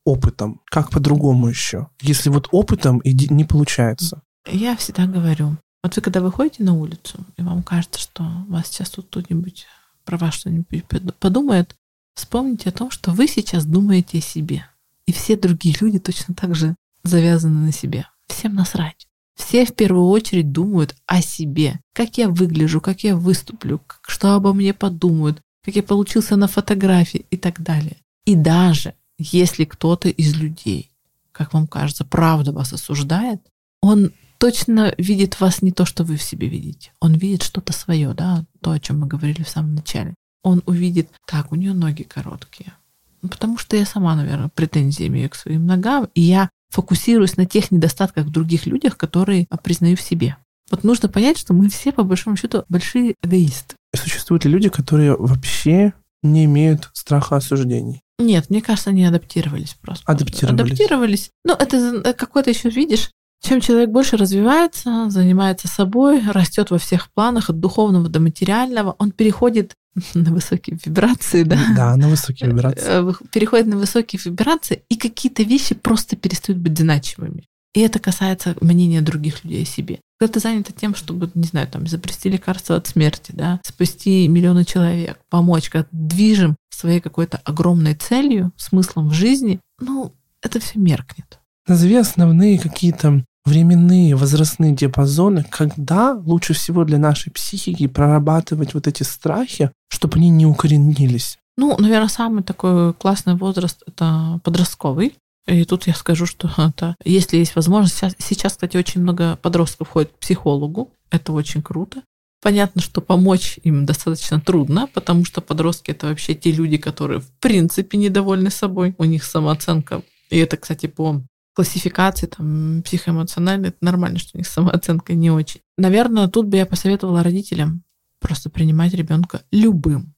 опытом? 0.05 0.61
Как 0.67 0.91
по-другому 0.91 1.49
еще? 1.49 1.89
Если 2.01 2.31
вот 2.31 2.49
опытом 2.51 2.99
и 2.99 3.13
не 3.33 3.45
получается. 3.45 4.23
Я 4.51 4.77
всегда 4.77 5.07
говорю, 5.07 5.57
вот 5.83 5.97
вы 5.97 6.03
когда 6.03 6.21
выходите 6.21 6.65
на 6.65 6.75
улицу, 6.75 7.25
и 7.37 7.43
вам 7.43 7.63
кажется, 7.63 8.01
что 8.01 8.25
вас 8.49 8.67
сейчас 8.67 8.91
тут 8.91 9.07
кто-нибудь 9.07 9.67
про 10.05 10.17
вас 10.17 10.35
что-нибудь 10.35 10.85
подумает, 11.21 11.77
вспомните 12.15 12.71
о 12.71 12.73
том, 12.73 12.91
что 12.91 13.13
вы 13.13 13.29
сейчас 13.29 13.65
думаете 13.65 14.19
о 14.19 14.23
себе. 14.23 14.67
И 15.07 15.13
все 15.13 15.37
другие 15.37 15.77
люди 15.81 15.99
точно 15.99 16.35
так 16.35 16.55
же 16.55 16.75
завязаны 17.05 17.67
на 17.67 17.73
себе. 17.73 18.07
Всем 18.33 18.55
насрать. 18.55 19.07
Все 19.37 19.65
в 19.65 19.75
первую 19.75 20.09
очередь 20.09 20.53
думают 20.53 20.97
о 21.07 21.21
себе. 21.21 21.81
Как 21.95 22.17
я 22.19 22.29
выгляжу, 22.29 22.81
как 22.81 23.05
я 23.05 23.15
выступлю, 23.15 23.81
что 24.07 24.35
обо 24.35 24.53
мне 24.53 24.73
подумают, 24.73 25.41
как 25.65 25.77
я 25.77 25.83
получился 25.83 26.37
на 26.37 26.49
фотографии 26.49 27.27
и 27.31 27.37
так 27.37 27.63
далее. 27.63 27.99
И 28.25 28.35
даже 28.35 28.95
если 29.19 29.65
кто-то 29.65 30.09
из 30.09 30.35
людей, 30.37 30.91
как 31.31 31.53
вам 31.53 31.67
кажется, 31.67 32.05
правда 32.05 32.53
вас 32.53 32.73
осуждает, 32.73 33.41
он 33.81 34.13
точно 34.39 34.95
видит 34.99 35.41
вас 35.41 35.63
не 35.63 35.71
то, 35.71 35.85
что 35.85 36.03
вы 36.03 36.17
в 36.17 36.23
себе 36.23 36.49
видите. 36.49 36.93
Он 37.01 37.15
видит 37.15 37.43
что-то 37.43 37.73
свое, 37.73 38.15
да, 38.15 38.45
то, 38.61 38.71
о 38.71 38.81
чем 38.81 39.01
мы 39.01 39.07
говорили 39.07 39.43
в 39.43 39.49
самом 39.49 39.75
начале. 39.75 40.15
Он 40.43 40.63
увидит, 40.67 41.11
так, 41.27 41.53
у 41.53 41.55
нее 41.55 41.75
ноги 41.75 42.03
короткие. 42.03 42.73
Потому 43.21 43.59
что 43.59 43.77
я 43.77 43.87
сама, 43.87 44.17
наверное, 44.17 44.49
претензии 44.49 45.07
имею 45.07 45.31
к 45.31 45.37
своим 45.37 45.67
ногам, 45.67 46.09
и 46.15 46.23
я 46.23 46.51
фокусируюсь 46.73 47.37
на 47.37 47.47
тех 47.47 47.71
недостатках 47.71 48.27
в 48.27 48.31
других 48.31 48.67
людях, 48.67 48.97
которые 48.97 49.47
признаю 49.63 49.97
в 49.97 50.01
себе. 50.01 50.37
Вот 50.71 50.85
нужно 50.85 51.09
понять, 51.09 51.39
что 51.39 51.53
мы 51.53 51.69
все, 51.69 51.93
по 51.93 52.03
большому 52.03 52.37
счету, 52.37 52.65
большие 52.69 53.15
эгоисты. 53.23 53.77
Существуют 53.95 54.45
ли 54.47 54.51
люди, 54.51 54.71
которые 54.71 55.15
вообще 55.17 55.93
не 56.23 56.47
имеют 56.47 56.91
страха 56.95 57.37
осуждений? 57.37 58.01
Нет, 58.19 58.49
мне 58.49 58.63
кажется, 58.63 58.91
они 58.91 59.05
адаптировались 59.05 59.77
просто. 59.81 60.11
Адаптировались. 60.11 60.61
Адаптировались. 60.61 61.31
Ну, 61.45 61.55
это 61.55 62.03
э, 62.05 62.13
какой-то 62.15 62.51
еще, 62.51 62.71
видишь, 62.71 63.11
чем 63.43 63.61
человек 63.61 63.91
больше 63.91 64.17
развивается, 64.17 65.11
занимается 65.11 65.69
собой, 65.69 66.23
растет 66.31 66.71
во 66.71 66.79
всех 66.79 67.11
планах, 67.11 67.51
от 67.51 67.61
духовного 67.61 68.09
до 68.09 68.21
материального, 68.21 68.95
он 68.99 69.11
переходит 69.11 69.75
на 70.15 70.33
высокие 70.33 70.79
вибрации, 70.85 71.43
да? 71.43 71.59
Да, 71.77 71.97
на 71.97 72.09
высокие 72.09 72.51
вибрации. 72.51 72.85
Э, 72.87 73.13
переходит 73.33 73.67
на 73.67 73.77
высокие 73.77 74.21
вибрации, 74.25 74.85
и 74.89 74.97
какие-то 74.97 75.43
вещи 75.43 75.75
просто 75.75 76.17
перестают 76.17 76.61
быть 76.61 76.79
значимыми. 76.79 77.45
И 77.75 77.81
это 77.81 77.99
касается 77.99 78.55
мнения 78.61 79.01
других 79.01 79.45
людей 79.45 79.63
о 79.63 79.67
себе. 79.67 80.01
Когда 80.19 80.35
ты 80.35 80.41
занят 80.41 80.69
тем, 80.77 80.95
чтобы, 80.95 81.31
не 81.35 81.45
знаю, 81.45 81.67
там, 81.69 81.85
изобрести 81.85 82.29
лекарство 82.29 82.77
от 82.77 82.87
смерти, 82.87 83.33
да, 83.35 83.61
спасти 83.65 84.29
миллионы 84.29 84.65
человек, 84.65 85.19
помочь, 85.31 85.71
когда 85.71 85.89
движем 85.91 86.57
своей 86.71 87.01
какой-то 87.01 87.39
огромной 87.39 87.95
целью, 87.95 88.53
смыслом 88.57 89.09
в 89.09 89.15
жизни, 89.15 89.59
ну, 89.81 90.15
это 90.43 90.61
все 90.61 90.79
меркнет. 90.79 91.41
Назови 91.67 91.97
основные 91.97 92.59
какие-то 92.59 93.25
временные 93.45 94.15
возрастные 94.15 94.73
диапазоны, 94.73 95.45
когда 95.45 96.13
лучше 96.13 96.55
всего 96.55 96.85
для 96.85 96.99
нашей 96.99 97.33
психики 97.33 97.87
прорабатывать 97.87 98.75
вот 98.75 98.87
эти 98.87 99.03
страхи, 99.03 99.71
чтобы 99.89 100.19
они 100.19 100.31
не 100.31 100.47
укоренились? 100.47 101.39
Ну, 101.57 101.77
наверное, 101.79 102.09
самый 102.09 102.43
такой 102.43 102.95
классный 102.95 103.35
возраст— 103.35 103.83
это 103.87 104.41
подростковый. 104.45 105.15
И 105.47 105.65
тут 105.65 105.87
я 105.87 105.95
скажу, 105.95 106.27
что 106.27 106.51
это, 106.57 106.97
если 107.05 107.37
есть 107.37 107.57
возможность, 107.57 107.97
сейчас, 107.97 108.15
сейчас, 108.19 108.53
кстати, 108.53 108.77
очень 108.77 109.01
много 109.03 109.37
подростков 109.37 109.89
ходит 109.89 110.13
к 110.13 110.19
психологу, 110.19 110.93
это 111.11 111.33
очень 111.33 111.63
круто. 111.63 112.03
Понятно, 112.41 112.83
что 112.83 113.01
помочь 113.01 113.61
им 113.63 113.87
достаточно 113.87 114.41
трудно, 114.41 114.89
потому 114.93 115.25
что 115.25 115.41
подростки 115.41 115.93
это 115.93 116.09
вообще 116.09 116.35
те 116.35 116.51
люди, 116.51 116.77
которые 116.77 117.21
в 117.21 117.31
принципе 117.39 117.99
недовольны 117.99 118.51
собой, 118.51 118.97
у 118.99 119.05
них 119.05 119.23
самооценка. 119.23 120.03
И 120.29 120.39
это, 120.39 120.57
кстати, 120.57 120.87
по 120.87 121.23
классификации 121.55 122.27
там 122.27 122.83
психоэмоциональной, 122.83 123.71
это 123.71 123.79
нормально, 123.81 124.19
что 124.19 124.31
у 124.35 124.39
них 124.39 124.47
самооценка 124.47 125.15
не 125.15 125.31
очень. 125.31 125.61
Наверное, 125.77 126.29
тут 126.29 126.47
бы 126.47 126.57
я 126.57 126.67
посоветовала 126.67 127.23
родителям 127.23 127.83
просто 128.21 128.51
принимать 128.51 128.95
ребенка 128.95 129.43
любым. 129.51 130.15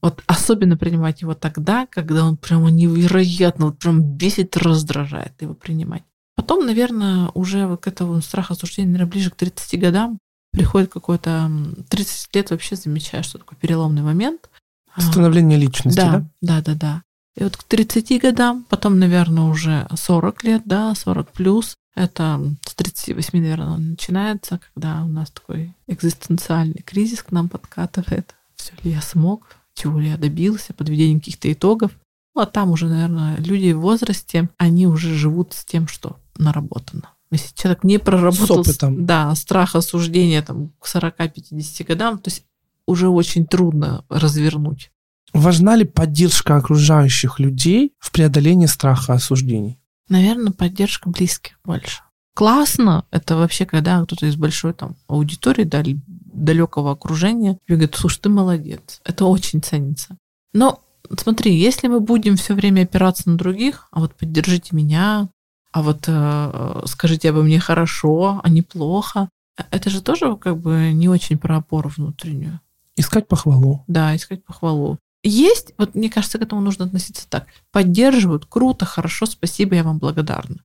Вот 0.00 0.22
особенно 0.26 0.76
принимать 0.76 1.22
его 1.22 1.34
тогда, 1.34 1.86
когда 1.86 2.24
он 2.24 2.36
прямо 2.36 2.70
невероятно, 2.70 3.66
вот 3.66 3.78
прям 3.78 4.02
бесит, 4.02 4.56
раздражает 4.56 5.40
его 5.40 5.54
принимать. 5.54 6.02
Потом, 6.34 6.66
наверное, 6.66 7.30
уже 7.34 7.66
вот 7.66 7.82
к 7.82 7.86
этому 7.86 8.20
страху 8.20 8.54
осуждения, 8.54 8.90
наверное, 8.90 9.10
ближе 9.12 9.30
к 9.30 9.36
30 9.36 9.80
годам 9.80 10.18
приходит 10.50 10.92
какой-то... 10.92 11.50
30 11.88 12.34
лет 12.34 12.50
вообще 12.50 12.74
замечаешь, 12.74 13.26
что 13.26 13.38
такой 13.38 13.56
переломный 13.58 14.02
момент. 14.02 14.50
Становление 14.96 15.58
личности, 15.58 15.96
да? 15.96 16.10
Да, 16.40 16.60
да, 16.60 16.62
да, 16.62 16.74
да. 16.74 17.02
И 17.36 17.44
вот 17.44 17.56
к 17.56 17.62
30 17.64 18.20
годам, 18.20 18.66
потом, 18.68 18.98
наверное, 18.98 19.44
уже 19.44 19.88
40 19.94 20.44
лет, 20.44 20.62
да, 20.64 20.94
40 20.94 21.30
плюс, 21.30 21.76
это 21.94 22.40
с 22.66 22.74
38, 22.74 23.38
наверное, 23.38 23.76
начинается, 23.76 24.60
когда 24.74 25.02
у 25.04 25.08
нас 25.08 25.30
такой 25.30 25.74
экзистенциальный 25.86 26.82
кризис 26.82 27.22
к 27.22 27.32
нам 27.32 27.48
подкатывает. 27.48 28.34
Все 28.56 28.72
ли 28.82 28.92
я 28.92 29.00
смог, 29.00 29.56
чего 29.74 29.98
ли 29.98 30.08
я 30.08 30.16
добился, 30.16 30.74
подведение 30.74 31.18
каких-то 31.18 31.52
итогов. 31.52 31.92
Ну, 32.34 32.42
а 32.42 32.46
там 32.46 32.70
уже, 32.70 32.86
наверное, 32.88 33.36
люди 33.38 33.72
в 33.72 33.80
возрасте, 33.80 34.48
они 34.56 34.86
уже 34.86 35.14
живут 35.14 35.52
с 35.52 35.64
тем, 35.64 35.88
что 35.88 36.16
наработано. 36.36 37.10
Если 37.30 37.54
человек 37.54 37.84
не 37.84 37.98
проработал... 37.98 38.64
С 38.64 38.68
опытом. 38.68 39.06
Да, 39.06 39.34
страх 39.34 39.74
осуждения 39.74 40.42
там, 40.42 40.70
к 40.78 40.86
40-50 40.86 41.84
годам, 41.84 42.18
то 42.18 42.30
есть 42.30 42.44
уже 42.86 43.08
очень 43.08 43.46
трудно 43.46 44.04
развернуть 44.08 44.91
Важна 45.32 45.76
ли 45.76 45.84
поддержка 45.84 46.56
окружающих 46.56 47.40
людей 47.40 47.92
в 47.98 48.12
преодолении 48.12 48.66
страха 48.66 49.14
осуждений? 49.14 49.78
Наверное, 50.08 50.52
поддержка 50.52 51.08
близких 51.08 51.58
больше. 51.64 52.02
Классно 52.34 53.04
это 53.10 53.36
вообще, 53.36 53.66
когда 53.66 54.02
кто-то 54.02 54.26
из 54.26 54.36
большой 54.36 54.72
там 54.72 54.96
аудитории, 55.06 55.64
да, 55.64 55.82
далекого 55.84 56.92
окружения, 56.92 57.58
говорит, 57.68 57.94
слушай, 57.94 58.20
ты 58.20 58.28
молодец. 58.28 59.00
Это 59.04 59.26
очень 59.26 59.62
ценится. 59.62 60.16
Но 60.52 60.80
смотри, 61.18 61.54
если 61.54 61.88
мы 61.88 62.00
будем 62.00 62.36
все 62.36 62.54
время 62.54 62.82
опираться 62.82 63.28
на 63.28 63.36
других, 63.36 63.88
а 63.90 64.00
вот 64.00 64.14
поддержите 64.14 64.74
меня, 64.74 65.28
а 65.72 65.82
вот 65.82 66.04
э, 66.06 66.82
скажите 66.86 67.30
обо 67.30 67.42
мне 67.42 67.58
хорошо, 67.58 68.40
а 68.42 68.48
не 68.48 68.62
плохо, 68.62 69.28
это 69.70 69.90
же 69.90 70.02
тоже 70.02 70.36
как 70.36 70.58
бы 70.58 70.92
не 70.92 71.08
очень 71.08 71.38
про 71.38 71.58
опору 71.58 71.90
внутреннюю. 71.94 72.60
Искать 72.96 73.28
похвалу. 73.28 73.84
Да, 73.86 74.14
искать 74.14 74.44
похвалу. 74.44 74.98
Есть, 75.24 75.72
вот 75.78 75.94
мне 75.94 76.10
кажется, 76.10 76.38
к 76.38 76.42
этому 76.42 76.60
нужно 76.60 76.86
относиться 76.86 77.26
так. 77.28 77.46
Поддерживают, 77.70 78.46
круто, 78.46 78.84
хорошо, 78.84 79.26
спасибо, 79.26 79.74
я 79.76 79.84
вам 79.84 79.98
благодарна. 79.98 80.56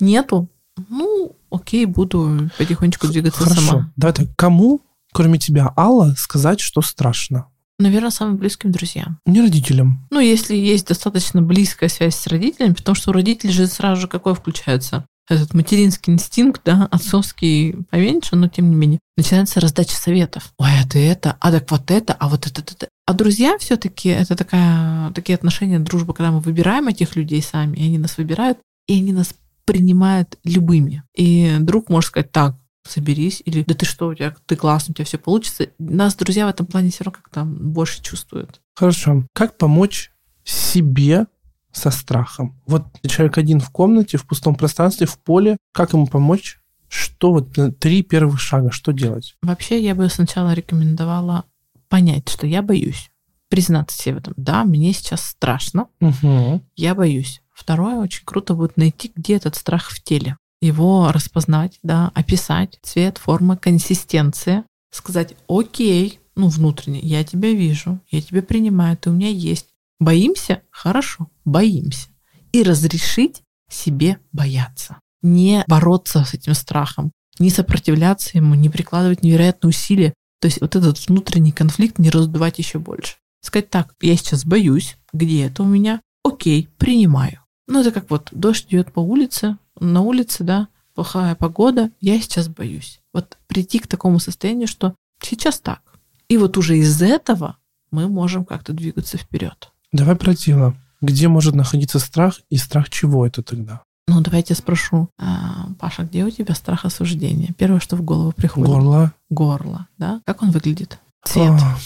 Нету, 0.00 0.48
ну, 0.88 1.36
окей, 1.50 1.86
буду 1.86 2.50
потихонечку 2.58 3.08
двигаться 3.08 3.44
Хорошо. 3.44 3.60
сама. 3.60 3.92
Давай 3.96 4.14
так, 4.14 4.28
кому, 4.36 4.80
кроме 5.12 5.38
тебя, 5.38 5.72
Алла, 5.76 6.14
сказать, 6.16 6.60
что 6.60 6.82
страшно? 6.82 7.46
Наверное, 7.78 8.10
самым 8.10 8.36
близким 8.36 8.72
друзьям. 8.72 9.20
Не 9.26 9.42
родителям. 9.42 10.06
Ну, 10.10 10.18
если 10.18 10.56
есть 10.56 10.86
достаточно 10.86 11.42
близкая 11.42 11.90
связь 11.90 12.16
с 12.16 12.26
родителями, 12.26 12.72
потому 12.72 12.94
что 12.94 13.10
у 13.10 13.12
родителей 13.12 13.52
же 13.52 13.66
сразу 13.66 14.02
же 14.02 14.08
какой 14.08 14.34
включается? 14.34 15.04
Этот 15.28 15.54
материнский 15.54 16.12
инстинкт, 16.12 16.62
да, 16.64 16.88
отцовский 16.90 17.84
поменьше, 17.90 18.36
но 18.36 18.48
тем 18.48 18.70
не 18.70 18.76
менее. 18.76 19.00
Начинается 19.16 19.60
раздача 19.60 19.96
советов. 19.96 20.52
Ой, 20.58 20.70
а 20.82 20.88
ты 20.88 21.04
это, 21.06 21.36
а 21.40 21.50
так 21.50 21.70
вот 21.70 21.90
это, 21.90 22.14
а 22.14 22.28
вот 22.28 22.46
это, 22.46 22.62
это. 22.62 22.88
А 23.06 23.12
друзья 23.12 23.56
все-таки 23.58 24.08
это 24.08 24.34
такая, 24.34 25.12
такие 25.12 25.36
отношения, 25.36 25.78
дружба, 25.78 26.12
когда 26.12 26.32
мы 26.32 26.40
выбираем 26.40 26.88
этих 26.88 27.14
людей 27.14 27.40
сами, 27.40 27.76
и 27.76 27.84
они 27.84 27.98
нас 27.98 28.18
выбирают, 28.18 28.58
и 28.88 28.98
они 28.98 29.12
нас 29.12 29.32
принимают 29.64 30.38
любыми. 30.42 31.04
И 31.14 31.56
друг 31.60 31.88
может 31.88 32.08
сказать, 32.08 32.32
так, 32.32 32.56
соберись, 32.84 33.42
или 33.44 33.62
да 33.62 33.74
ты 33.74 33.86
что, 33.86 34.08
у 34.08 34.14
тебя 34.14 34.34
ты 34.46 34.56
классный, 34.56 34.92
у 34.92 34.94
тебя 34.94 35.04
все 35.04 35.18
получится. 35.18 35.68
Нас 35.78 36.16
друзья 36.16 36.46
в 36.46 36.50
этом 36.50 36.66
плане 36.66 36.90
все 36.90 37.04
равно 37.04 37.20
как-то 37.22 37.44
больше 37.44 38.02
чувствуют. 38.02 38.60
Хорошо. 38.74 39.24
Как 39.32 39.56
помочь 39.56 40.10
себе 40.44 41.26
со 41.72 41.90
страхом? 41.92 42.60
Вот 42.66 42.86
человек 43.06 43.38
один 43.38 43.60
в 43.60 43.70
комнате, 43.70 44.18
в 44.18 44.26
пустом 44.26 44.56
пространстве, 44.56 45.06
в 45.06 45.18
поле. 45.18 45.56
Как 45.72 45.92
ему 45.92 46.06
помочь? 46.06 46.60
Что 46.88 47.32
вот 47.32 47.58
э, 47.58 47.72
три 47.72 48.02
первых 48.02 48.40
шага, 48.40 48.70
что 48.70 48.92
делать? 48.92 49.36
Вообще 49.42 49.82
я 49.82 49.94
бы 49.96 50.08
сначала 50.08 50.54
рекомендовала 50.54 51.44
понять, 51.88 52.28
что 52.28 52.46
я 52.46 52.62
боюсь. 52.62 53.10
Признаться 53.48 53.96
себе 53.96 54.16
в 54.16 54.18
этом. 54.18 54.34
Да, 54.36 54.64
мне 54.64 54.92
сейчас 54.92 55.24
страшно. 55.24 55.88
Угу. 56.00 56.62
Я 56.74 56.94
боюсь. 56.94 57.42
Второе, 57.52 57.96
очень 57.96 58.24
круто 58.24 58.54
будет 58.54 58.76
найти, 58.76 59.12
где 59.14 59.36
этот 59.36 59.56
страх 59.56 59.90
в 59.90 60.02
теле. 60.02 60.36
Его 60.60 61.10
распознать, 61.12 61.78
да, 61.82 62.10
описать 62.14 62.78
цвет, 62.82 63.18
форма, 63.18 63.56
консистенция. 63.56 64.64
Сказать, 64.90 65.34
окей, 65.48 66.20
ну, 66.34 66.48
внутренне, 66.48 67.00
я 67.00 67.24
тебя 67.24 67.52
вижу, 67.52 68.00
я 68.10 68.20
тебя 68.20 68.42
принимаю, 68.42 68.96
ты 68.96 69.10
у 69.10 69.12
меня 69.12 69.28
есть. 69.28 69.66
Боимся? 69.98 70.62
Хорошо, 70.70 71.28
боимся. 71.44 72.08
И 72.52 72.62
разрешить 72.62 73.42
себе 73.70 74.18
бояться. 74.32 74.98
Не 75.22 75.64
бороться 75.66 76.24
с 76.24 76.34
этим 76.34 76.54
страхом, 76.54 77.12
не 77.38 77.50
сопротивляться 77.50 78.36
ему, 78.36 78.54
не 78.54 78.68
прикладывать 78.68 79.22
невероятные 79.22 79.70
усилия. 79.70 80.14
То 80.46 80.48
есть 80.48 80.60
вот 80.60 80.76
этот 80.76 81.08
внутренний 81.08 81.50
конфликт 81.50 81.98
не 81.98 82.08
раздувать 82.08 82.60
еще 82.60 82.78
больше. 82.78 83.16
Сказать 83.40 83.68
так, 83.68 83.96
я 84.00 84.16
сейчас 84.16 84.44
боюсь, 84.44 84.96
где 85.12 85.46
это 85.46 85.64
у 85.64 85.66
меня? 85.66 86.00
Окей, 86.22 86.68
принимаю. 86.78 87.40
Ну, 87.66 87.80
это 87.80 87.90
как 87.90 88.08
вот 88.10 88.28
дождь 88.30 88.66
идет 88.68 88.92
по 88.92 89.00
улице, 89.00 89.58
на 89.80 90.02
улице, 90.02 90.44
да, 90.44 90.68
плохая 90.94 91.34
погода, 91.34 91.90
я 92.00 92.20
сейчас 92.20 92.46
боюсь. 92.46 93.00
Вот 93.12 93.38
прийти 93.48 93.80
к 93.80 93.88
такому 93.88 94.20
состоянию, 94.20 94.68
что 94.68 94.94
сейчас 95.20 95.58
так. 95.58 95.80
И 96.28 96.36
вот 96.36 96.56
уже 96.56 96.78
из 96.78 97.02
этого 97.02 97.56
мы 97.90 98.06
можем 98.06 98.44
как-то 98.44 98.72
двигаться 98.72 99.18
вперед. 99.18 99.72
Давай 99.90 100.14
про 100.14 100.32
тело. 100.32 100.76
Где 101.00 101.26
может 101.26 101.56
находиться 101.56 101.98
страх 101.98 102.40
и 102.50 102.56
страх 102.56 102.88
чего 102.88 103.26
это 103.26 103.42
тогда? 103.42 103.82
Ну, 104.08 104.20
давайте 104.20 104.54
спрошу, 104.54 105.08
а, 105.18 105.66
Паша, 105.80 106.04
где 106.04 106.24
у 106.24 106.30
тебя 106.30 106.54
страх 106.54 106.84
осуждения? 106.84 107.52
Первое, 107.58 107.80
что 107.80 107.96
в 107.96 108.02
голову 108.02 108.32
приходит. 108.32 108.68
Горло. 108.68 109.12
Горло, 109.30 109.88
да? 109.98 110.20
Как 110.24 110.42
он 110.42 110.50
выглядит? 110.50 111.00
Цвет. 111.24 111.60
А, 111.60 111.76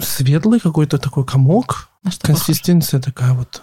светлый 0.00 0.58
какой-то 0.58 0.98
такой 0.98 1.26
комок. 1.26 1.90
На 2.02 2.10
что 2.10 2.26
похож? 2.26 2.46
Консистенция 2.46 3.00
такая 3.00 3.34
вот 3.34 3.62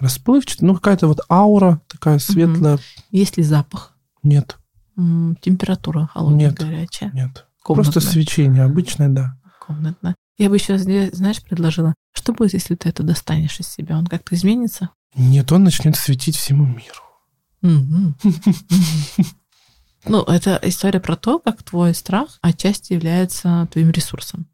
расплывчатая. 0.00 0.66
Ну, 0.66 0.74
какая-то 0.74 1.06
вот 1.06 1.20
аура 1.30 1.80
такая 1.86 2.18
светлая. 2.18 2.78
Есть 3.10 3.36
ли 3.36 3.42
запах? 3.44 3.92
Нет, 4.22 4.56
Температура 4.96 6.08
холодная, 6.12 6.46
Нет. 6.46 6.54
горячая? 6.54 7.10
нет. 7.12 7.46
Комнатная? 7.62 7.92
Просто 7.92 8.12
свечение 8.12 8.64
обычное, 8.64 9.08
да. 9.08 9.36
Комнатная. 9.60 10.14
Я 10.38 10.48
бы 10.48 10.56
еще, 10.56 10.78
знаешь, 10.78 11.42
предложила, 11.42 11.94
что 12.14 12.32
будет, 12.32 12.54
если 12.54 12.74
ты 12.74 12.88
это 12.88 13.02
достанешь 13.02 13.60
из 13.60 13.68
себя? 13.68 13.98
Он 13.98 14.06
как-то 14.06 14.34
изменится? 14.34 14.90
Нет, 15.14 15.52
он 15.52 15.64
начнет 15.64 15.96
светить 15.96 16.36
всему 16.36 16.64
миру. 16.64 17.02
Ну, 20.08 20.22
это 20.22 20.60
история 20.62 21.00
про 21.00 21.16
то, 21.16 21.40
как 21.40 21.64
твой 21.64 21.92
страх 21.92 22.38
отчасти 22.40 22.92
является 22.92 23.66
твоим 23.72 23.90
ресурсом. 23.90 24.46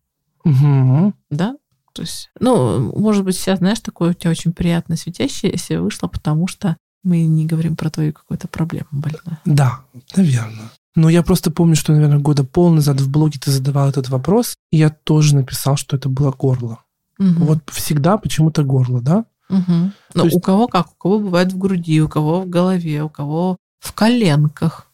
Да? 1.29 1.57
То 1.93 2.03
есть, 2.03 2.31
ну, 2.41 2.91
может 2.99 3.23
быть, 3.25 3.37
сейчас, 3.37 3.59
знаешь, 3.59 3.81
такое 3.81 4.11
у 4.11 4.15
тебя 4.15 4.31
очень 4.31 4.53
приятно 4.53 4.97
светящееся 4.97 5.83
вышло, 5.83 6.09
потому 6.09 6.47
что 6.47 6.77
мы 7.05 7.25
не 7.25 7.45
говорим 7.47 7.77
про 7.77 7.91
твою 7.91 8.13
какую-то 8.13 8.49
проблему 8.49 8.89
больную. 8.93 9.39
Да, 9.45 9.81
наверное. 10.17 10.71
Но 10.95 11.09
я 11.09 11.23
просто 11.23 11.51
помню, 11.51 11.75
что, 11.75 11.93
наверное, 11.93 12.19
года 12.19 12.45
пол 12.45 12.71
назад 12.71 13.01
в 13.01 13.11
блоге 13.11 13.39
ты 13.39 13.51
задавал 13.51 13.89
этот 13.89 14.09
вопрос, 14.09 14.57
и 14.71 14.79
я 14.79 14.91
тоже 14.91 15.35
написал, 15.35 15.77
что 15.77 15.97
это 15.97 16.09
было 16.09 16.33
горло. 16.33 16.79
Мгм. 17.19 17.45
Вот 17.45 17.59
всегда 17.71 18.19
почему-то 18.19 18.63
горло, 18.63 19.01
да? 19.01 19.25
Ну, 19.49 20.25
есть- 20.25 20.37
у 20.37 20.41
кого 20.41 20.67
как? 20.69 20.93
У 20.93 20.95
кого 20.95 21.19
бывает 21.19 21.53
в 21.53 21.59
груди, 21.59 22.01
у 22.01 22.09
кого 22.09 22.41
в 22.41 22.49
голове, 22.49 23.03
у 23.03 23.09
кого 23.09 23.57
в 23.81 23.93
коленках. 23.93 24.87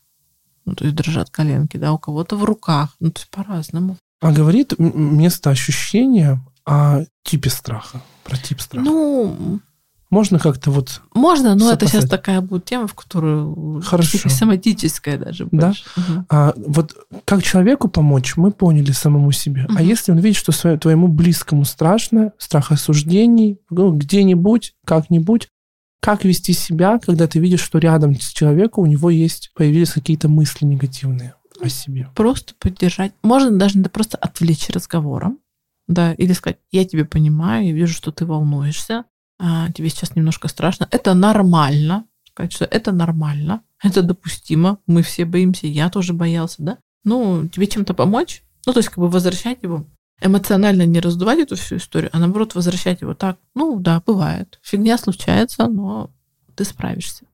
Ну, 0.65 0.75
то 0.75 0.85
есть 0.85 0.97
дрожат 0.97 1.31
коленки, 1.31 1.77
да, 1.77 1.93
у 1.93 1.99
кого-то 1.99 2.37
в 2.37 2.45
руках. 2.45 2.97
Ну, 3.01 3.11
то 3.11 3.21
есть 3.21 3.31
по-разному. 3.31 3.97
А 4.21 4.33
говорит 4.33 4.75
место 4.79 5.51
ощущения 5.51 6.41
о 6.67 7.05
типе 7.23 7.51
страха, 7.51 8.03
про 8.25 8.37
тип 8.37 8.61
страха. 8.61 8.85
Ну, 8.85 9.61
Можно 10.11 10.39
как-то 10.39 10.71
вот... 10.71 11.03
можно, 11.15 11.55
но 11.55 11.71
это 11.71 11.87
сейчас 11.87 12.05
Сопоставить. 12.05 12.11
такая 12.11 12.41
будет 12.41 12.65
тема, 12.65 12.87
в 12.87 12.95
которую 12.95 13.83
Хорошо. 13.83 14.09
психосоматическая 14.19 15.19
даже 15.19 15.47
Да? 15.53 15.67
больше. 15.69 15.85
Мгм. 15.97 16.27
а, 16.31 16.55
вот 16.57 16.97
как 17.27 17.43
человеку 17.43 17.89
помочь, 17.89 18.37
мы 18.37 18.51
поняли 18.51 18.93
самому 18.93 19.33
себе. 19.33 19.67
А 19.69 19.73
Мгм. 19.73 19.83
если 19.85 20.13
он 20.13 20.19
видит, 20.19 20.39
что 20.39 20.53
своё- 20.53 20.79
твоему 20.79 21.09
близкому 21.09 21.65
страшно, 21.67 22.33
страх 22.39 22.73
осуждений, 22.73 23.59
ну, 23.71 23.93
где-нибудь, 23.93 24.75
как-нибудь, 24.87 25.49
как 26.01 26.25
вести 26.25 26.53
себя, 26.55 26.99
когда 26.99 27.27
ты 27.27 27.39
видишь, 27.39 27.61
что 27.61 27.79
рядом 27.79 28.15
с 28.19 28.29
человеком 28.33 28.85
у 28.85 28.87
него 28.87 29.11
есть, 29.11 29.51
появились 29.55 29.91
какие-то 29.93 30.29
мысли 30.29 30.65
негативные 30.65 31.35
о 31.61 31.69
себе? 31.69 32.09
Просто 32.15 32.55
поддержать. 32.59 33.13
Можно 33.23 33.51
даже 33.59 33.79
да 33.81 33.91
просто 33.91 34.17
отвлечь 34.17 34.71
разговором, 34.71 35.39
да, 35.87 36.13
или 36.15 36.33
сказать, 36.33 36.59
я 36.71 36.85
тебя 36.87 37.05
понимаю, 37.05 37.67
я 37.67 37.73
вижу, 37.73 37.93
что 37.95 38.11
ты 38.13 38.25
волнуешься, 38.25 39.05
а, 39.39 39.71
тебе 39.73 39.89
сейчас 39.89 40.17
немножко 40.17 40.49
страшно. 40.49 40.89
Это 40.91 41.15
нормально. 41.15 42.05
Сказать, 42.25 42.53
что 42.53 42.65
это 42.65 42.93
нормально, 42.93 43.63
это 43.83 44.03
допустимо, 44.03 44.79
мы 44.87 45.03
все 45.03 45.25
боимся, 45.25 45.67
я 45.67 45.91
тоже 45.91 46.13
боялся, 46.13 46.57
да. 46.59 46.79
Ну, 47.05 47.49
тебе 47.49 47.67
чем-то 47.67 47.95
помочь? 47.95 48.43
Ну, 48.67 48.73
то 48.73 48.79
есть 48.79 48.91
как 48.91 48.99
бы 48.99 49.09
возвращать 49.09 49.63
его 49.63 49.87
эмоционально 50.21 50.85
не 50.85 51.01
раздувать 51.01 51.39
эту 51.39 51.57
всю 51.57 51.77
историю, 51.77 52.11
а 52.13 52.19
наоборот 52.19 52.55
возвращать 52.55 53.01
его 53.01 53.15
так. 53.15 53.39
Ну, 53.55 53.79
да, 53.79 54.03
бывает. 54.05 54.59
Фигня 54.63 54.99
случается, 54.99 55.69
но 55.69 56.11
ты 56.55 56.65
справишься. 56.65 57.25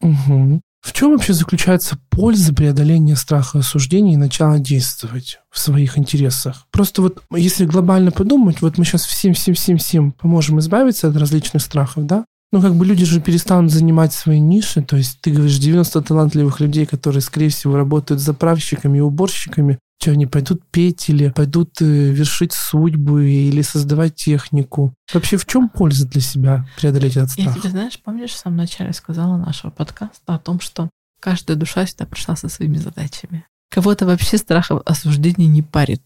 Мгм. 0.00 0.62
В 0.80 0.92
чем 0.92 1.12
вообще 1.12 1.34
заключается 1.34 1.98
польза 2.08 2.54
преодоления 2.54 3.16
страха 3.16 3.58
осуждения 3.58 4.14
и 4.14 4.18
начала 4.18 4.58
действовать 4.58 5.40
в 5.50 5.58
своих 5.58 5.98
интересах? 5.98 6.66
Просто 6.70 7.02
вот 7.02 7.22
если 7.34 7.66
глобально 7.66 8.10
подумать, 8.10 8.62
вот 8.62 8.78
мы 8.78 8.84
сейчас 8.84 9.04
всем-всем-всем-всем 9.04 10.12
поможем 10.12 10.58
избавиться 10.58 11.08
от 11.08 11.16
различных 11.16 11.62
страхов, 11.62 12.06
да? 12.06 12.24
Ну, 12.52 12.60
как 12.60 12.74
бы 12.74 12.84
люди 12.84 13.04
же 13.04 13.20
перестанут 13.20 13.70
занимать 13.70 14.12
свои 14.12 14.40
ниши. 14.40 14.82
То 14.82 14.96
есть 14.96 15.20
ты 15.20 15.30
говоришь, 15.30 15.58
90 15.58 16.02
талантливых 16.02 16.58
людей, 16.60 16.84
которые, 16.84 17.20
скорее 17.20 17.50
всего, 17.50 17.76
работают 17.76 18.20
заправщиками 18.20 18.98
и 18.98 19.02
уборщиками, 19.02 19.78
что 20.00 20.12
они 20.12 20.26
пойдут 20.26 20.62
петь 20.70 21.10
или 21.10 21.28
пойдут 21.28 21.80
э, 21.82 21.84
вершить 21.84 22.52
судьбы 22.52 23.30
или 23.30 23.60
создавать 23.60 24.14
технику. 24.14 24.94
Вообще 25.12 25.36
в 25.36 25.46
чем 25.46 25.68
польза 25.68 26.08
для 26.08 26.22
себя 26.22 26.66
преодолеть 26.76 27.16
этот 27.16 27.32
Я 27.36 27.50
страх? 27.50 27.60
тебе, 27.60 27.70
знаешь, 27.70 28.00
помнишь, 28.00 28.30
в 28.30 28.38
самом 28.38 28.56
начале 28.56 28.92
сказала 28.94 29.36
нашего 29.36 29.70
подкаста 29.70 30.34
о 30.34 30.38
том, 30.38 30.60
что 30.60 30.88
каждая 31.20 31.56
душа 31.56 31.86
сюда 31.86 32.06
пришла 32.06 32.34
со 32.34 32.48
своими 32.48 32.78
задачами. 32.78 33.44
Кого-то 33.70 34.06
вообще 34.06 34.38
страх 34.38 34.70
осуждения 34.86 35.46
не 35.46 35.62
парит. 35.62 36.02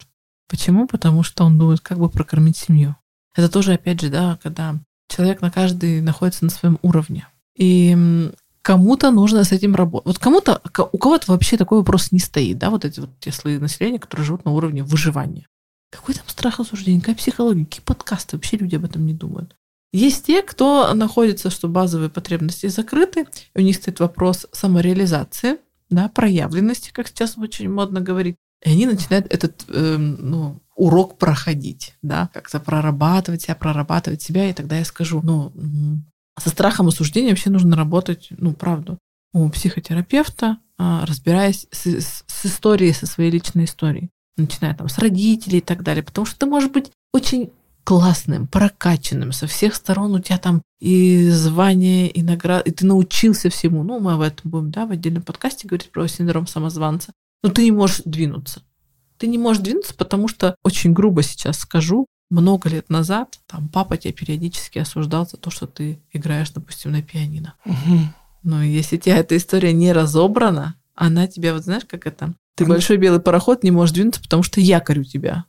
Почему? 0.48 0.86
Потому 0.86 1.22
что 1.22 1.44
он 1.44 1.56
думает, 1.56 1.80
как 1.80 1.98
бы 1.98 2.08
прокормить 2.08 2.56
семью. 2.56 2.96
Это 3.34 3.48
тоже, 3.48 3.74
опять 3.74 4.00
же, 4.00 4.10
да, 4.10 4.38
когда 4.42 4.78
человек 5.08 5.40
на 5.40 5.50
каждый 5.50 6.00
находится 6.00 6.44
на 6.44 6.50
своем 6.50 6.78
уровне. 6.82 7.26
И 7.56 7.96
кому-то 8.64 9.10
нужно 9.10 9.44
с 9.44 9.52
этим 9.52 9.74
работать. 9.74 10.06
Вот 10.06 10.18
кому-то, 10.18 10.60
ко- 10.72 10.88
у 10.90 10.96
кого-то 10.96 11.30
вообще 11.30 11.58
такой 11.58 11.78
вопрос 11.78 12.12
не 12.12 12.18
стоит, 12.18 12.56
да, 12.58 12.70
вот 12.70 12.86
эти 12.86 12.98
вот 12.98 13.10
те 13.20 13.30
слои 13.30 13.58
населения, 13.58 13.98
которые 13.98 14.24
живут 14.24 14.46
на 14.46 14.52
уровне 14.52 14.82
выживания. 14.82 15.46
Какой 15.90 16.14
там 16.14 16.24
страх 16.26 16.60
осуждения, 16.60 17.00
какая 17.00 17.14
психология, 17.14 17.66
какие 17.66 17.82
подкасты, 17.82 18.36
вообще 18.36 18.56
люди 18.56 18.76
об 18.76 18.86
этом 18.86 19.04
не 19.04 19.12
думают. 19.12 19.54
Есть 19.92 20.26
те, 20.26 20.42
кто 20.42 20.92
находится, 20.94 21.50
что 21.50 21.68
базовые 21.68 22.08
потребности 22.08 22.66
закрыты, 22.68 23.26
у 23.54 23.60
них 23.60 23.76
стоит 23.76 24.00
вопрос 24.00 24.46
самореализации, 24.50 25.58
да, 25.90 26.08
проявленности, 26.08 26.90
как 26.90 27.08
сейчас 27.08 27.36
очень 27.36 27.70
модно 27.70 28.00
говорить. 28.00 28.36
И 28.64 28.70
они 28.70 28.86
начинают 28.86 29.26
этот 29.26 29.66
эм, 29.68 30.16
ну, 30.18 30.62
урок 30.74 31.18
проходить, 31.18 31.96
да, 32.00 32.30
как-то 32.32 32.60
прорабатывать 32.60 33.42
себя, 33.42 33.54
прорабатывать 33.56 34.22
себя, 34.22 34.48
и 34.48 34.54
тогда 34.54 34.78
я 34.78 34.86
скажу, 34.86 35.20
ну, 35.22 35.52
со 36.38 36.48
страхом 36.50 36.88
осуждения 36.88 37.30
вообще 37.30 37.50
нужно 37.50 37.76
работать, 37.76 38.28
ну, 38.30 38.52
правду, 38.52 38.98
у 39.32 39.48
психотерапевта, 39.48 40.58
а, 40.78 41.04
разбираясь 41.06 41.66
с- 41.70 42.24
с 42.26 42.46
историей, 42.46 42.92
со 42.92 43.06
своей 43.06 43.30
личной 43.30 43.64
историей, 43.64 44.10
начиная 44.36 44.74
там 44.74 44.88
с 44.88 44.98
родителей 44.98 45.58
и 45.58 45.62
так 45.62 45.82
далее, 45.82 46.02
потому 46.02 46.26
что 46.26 46.38
ты 46.38 46.46
можешь 46.46 46.70
быть 46.70 46.90
очень 47.12 47.50
классным, 47.84 48.46
прокачанным, 48.46 49.32
со 49.32 49.46
всех 49.46 49.74
сторон 49.74 50.14
у 50.14 50.18
тебя 50.18 50.38
там 50.38 50.62
и 50.80 51.28
звание, 51.28 52.08
и 52.08 52.22
награды, 52.22 52.70
и 52.70 52.72
ты 52.72 52.86
научился 52.86 53.50
всему. 53.50 53.82
Ну, 53.82 54.00
мы 54.00 54.14
об 54.14 54.22
этом 54.22 54.50
будем, 54.50 54.70
да, 54.70 54.86
в 54.86 54.90
отдельном 54.90 55.22
подкасте 55.22 55.68
говорить 55.68 55.90
про 55.90 56.06
синдром 56.08 56.46
самозванца. 56.46 57.12
Но 57.42 57.50
ты 57.50 57.62
не 57.64 57.72
можешь 57.72 58.00
двинуться. 58.04 58.62
Ты 59.18 59.26
не 59.26 59.36
можешь 59.38 59.62
двинуться, 59.62 59.94
потому 59.94 60.28
что, 60.28 60.56
очень 60.64 60.92
грубо 60.92 61.22
сейчас 61.22 61.58
скажу, 61.58 62.06
много 62.30 62.68
лет 62.68 62.90
назад 62.90 63.38
там 63.46 63.68
папа 63.68 63.96
тебя 63.96 64.12
периодически 64.12 64.78
осуждал 64.78 65.26
за 65.28 65.36
то, 65.36 65.50
что 65.50 65.66
ты 65.66 66.00
играешь, 66.12 66.50
допустим, 66.50 66.92
на 66.92 67.02
пианино. 67.02 67.54
Мгм. 67.64 68.14
Но 68.42 68.62
если 68.62 68.96
тебя 68.96 69.16
эта 69.18 69.36
история 69.36 69.72
не 69.72 69.92
разобрана, 69.92 70.74
она 70.94 71.26
тебя, 71.26 71.54
вот 71.54 71.64
знаешь, 71.64 71.84
как 71.88 72.06
это, 72.06 72.34
Ты 72.56 72.64
Она- 72.64 72.74
большой 72.74 72.98
белый 72.98 73.18
пароход 73.20 73.64
не 73.64 73.72
можешь 73.72 73.94
двинуться, 73.94 74.20
потому 74.22 74.44
что 74.44 74.60
якорь 74.60 75.00
у 75.00 75.04
тебя. 75.04 75.44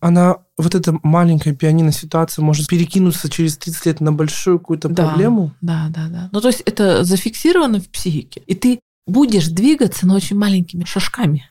Она, 0.00 0.36
вот 0.56 0.74
эта 0.74 0.98
маленькая 1.04 1.54
пианино 1.54 1.92
ситуация 1.92 2.42
может 2.44 2.66
перекинуться 2.68 3.30
через 3.30 3.56
30 3.58 3.86
лет 3.86 4.00
на 4.00 4.12
большую 4.12 4.58
какую-то 4.58 4.88
Да. 4.88 5.06
проблему. 5.08 5.54
Да, 5.60 5.86
да, 5.90 6.08
да. 6.08 6.28
Ну, 6.32 6.40
то 6.40 6.48
есть 6.48 6.60
это 6.62 7.04
зафиксировано 7.04 7.80
в 7.80 7.88
психике, 7.88 8.42
и 8.46 8.54
ты 8.56 8.80
будешь 9.06 9.46
двигаться, 9.48 10.06
но 10.06 10.14
очень 10.16 10.36
маленькими 10.36 10.84
шажками. 10.84 11.48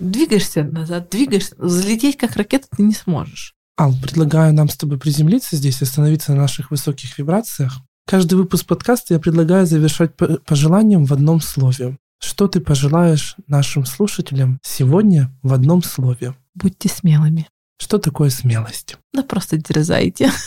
Двигаешься 0.00 0.62
назад, 0.64 1.08
двигаешься, 1.10 1.54
залететь 1.58 2.16
как 2.16 2.36
ракета 2.36 2.66
ты 2.76 2.82
не 2.82 2.94
сможешь. 2.94 3.54
Ал, 3.76 3.92
предлагаю 4.00 4.54
нам 4.54 4.68
с 4.68 4.76
тобой 4.76 4.98
приземлиться 4.98 5.56
здесь, 5.56 5.82
остановиться 5.82 6.32
на 6.32 6.42
наших 6.42 6.70
высоких 6.70 7.18
вибрациях. 7.18 7.78
Каждый 8.06 8.34
выпуск 8.34 8.66
подкаста 8.66 9.14
я 9.14 9.20
предлагаю 9.20 9.66
завершать 9.66 10.14
по- 10.16 10.38
пожеланием 10.38 11.04
в 11.06 11.12
одном 11.12 11.40
слове. 11.40 11.96
Что 12.20 12.46
ты 12.46 12.60
пожелаешь 12.60 13.34
нашим 13.48 13.84
слушателям 13.84 14.58
сегодня 14.62 15.30
в 15.42 15.52
одном 15.52 15.82
слове? 15.82 16.34
Будьте 16.54 16.88
смелыми. 16.88 17.48
Что 17.78 17.98
такое 17.98 18.30
смелость? 18.30 18.96
Да 19.12 19.22
просто 19.22 19.56
дерзайте. 19.56 20.30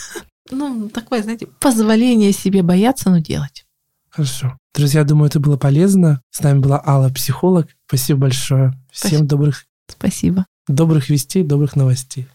Ну, 0.50 0.88
такое, 0.88 1.22
знаете, 1.22 1.46
позволение 1.60 2.32
себе 2.32 2.62
бояться, 2.62 3.10
но 3.10 3.18
делать. 3.18 3.66
Хорошо. 4.08 4.56
Друзья, 4.74 5.04
думаю, 5.04 5.28
это 5.28 5.40
было 5.40 5.58
полезно. 5.58 6.22
С 6.30 6.40
нами 6.40 6.60
была 6.60 6.82
Алла, 6.86 7.10
психолог. 7.10 7.68
Спасибо 7.86 8.20
большое. 8.20 8.70
Всем 8.90 9.08
Спасибо. 9.10 9.24
добрых, 9.28 9.64
Спасибо. 9.88 10.46
добрых 10.66 11.10
вестей, 11.10 11.42
добрых 11.44 11.76
новостей. 11.76 12.28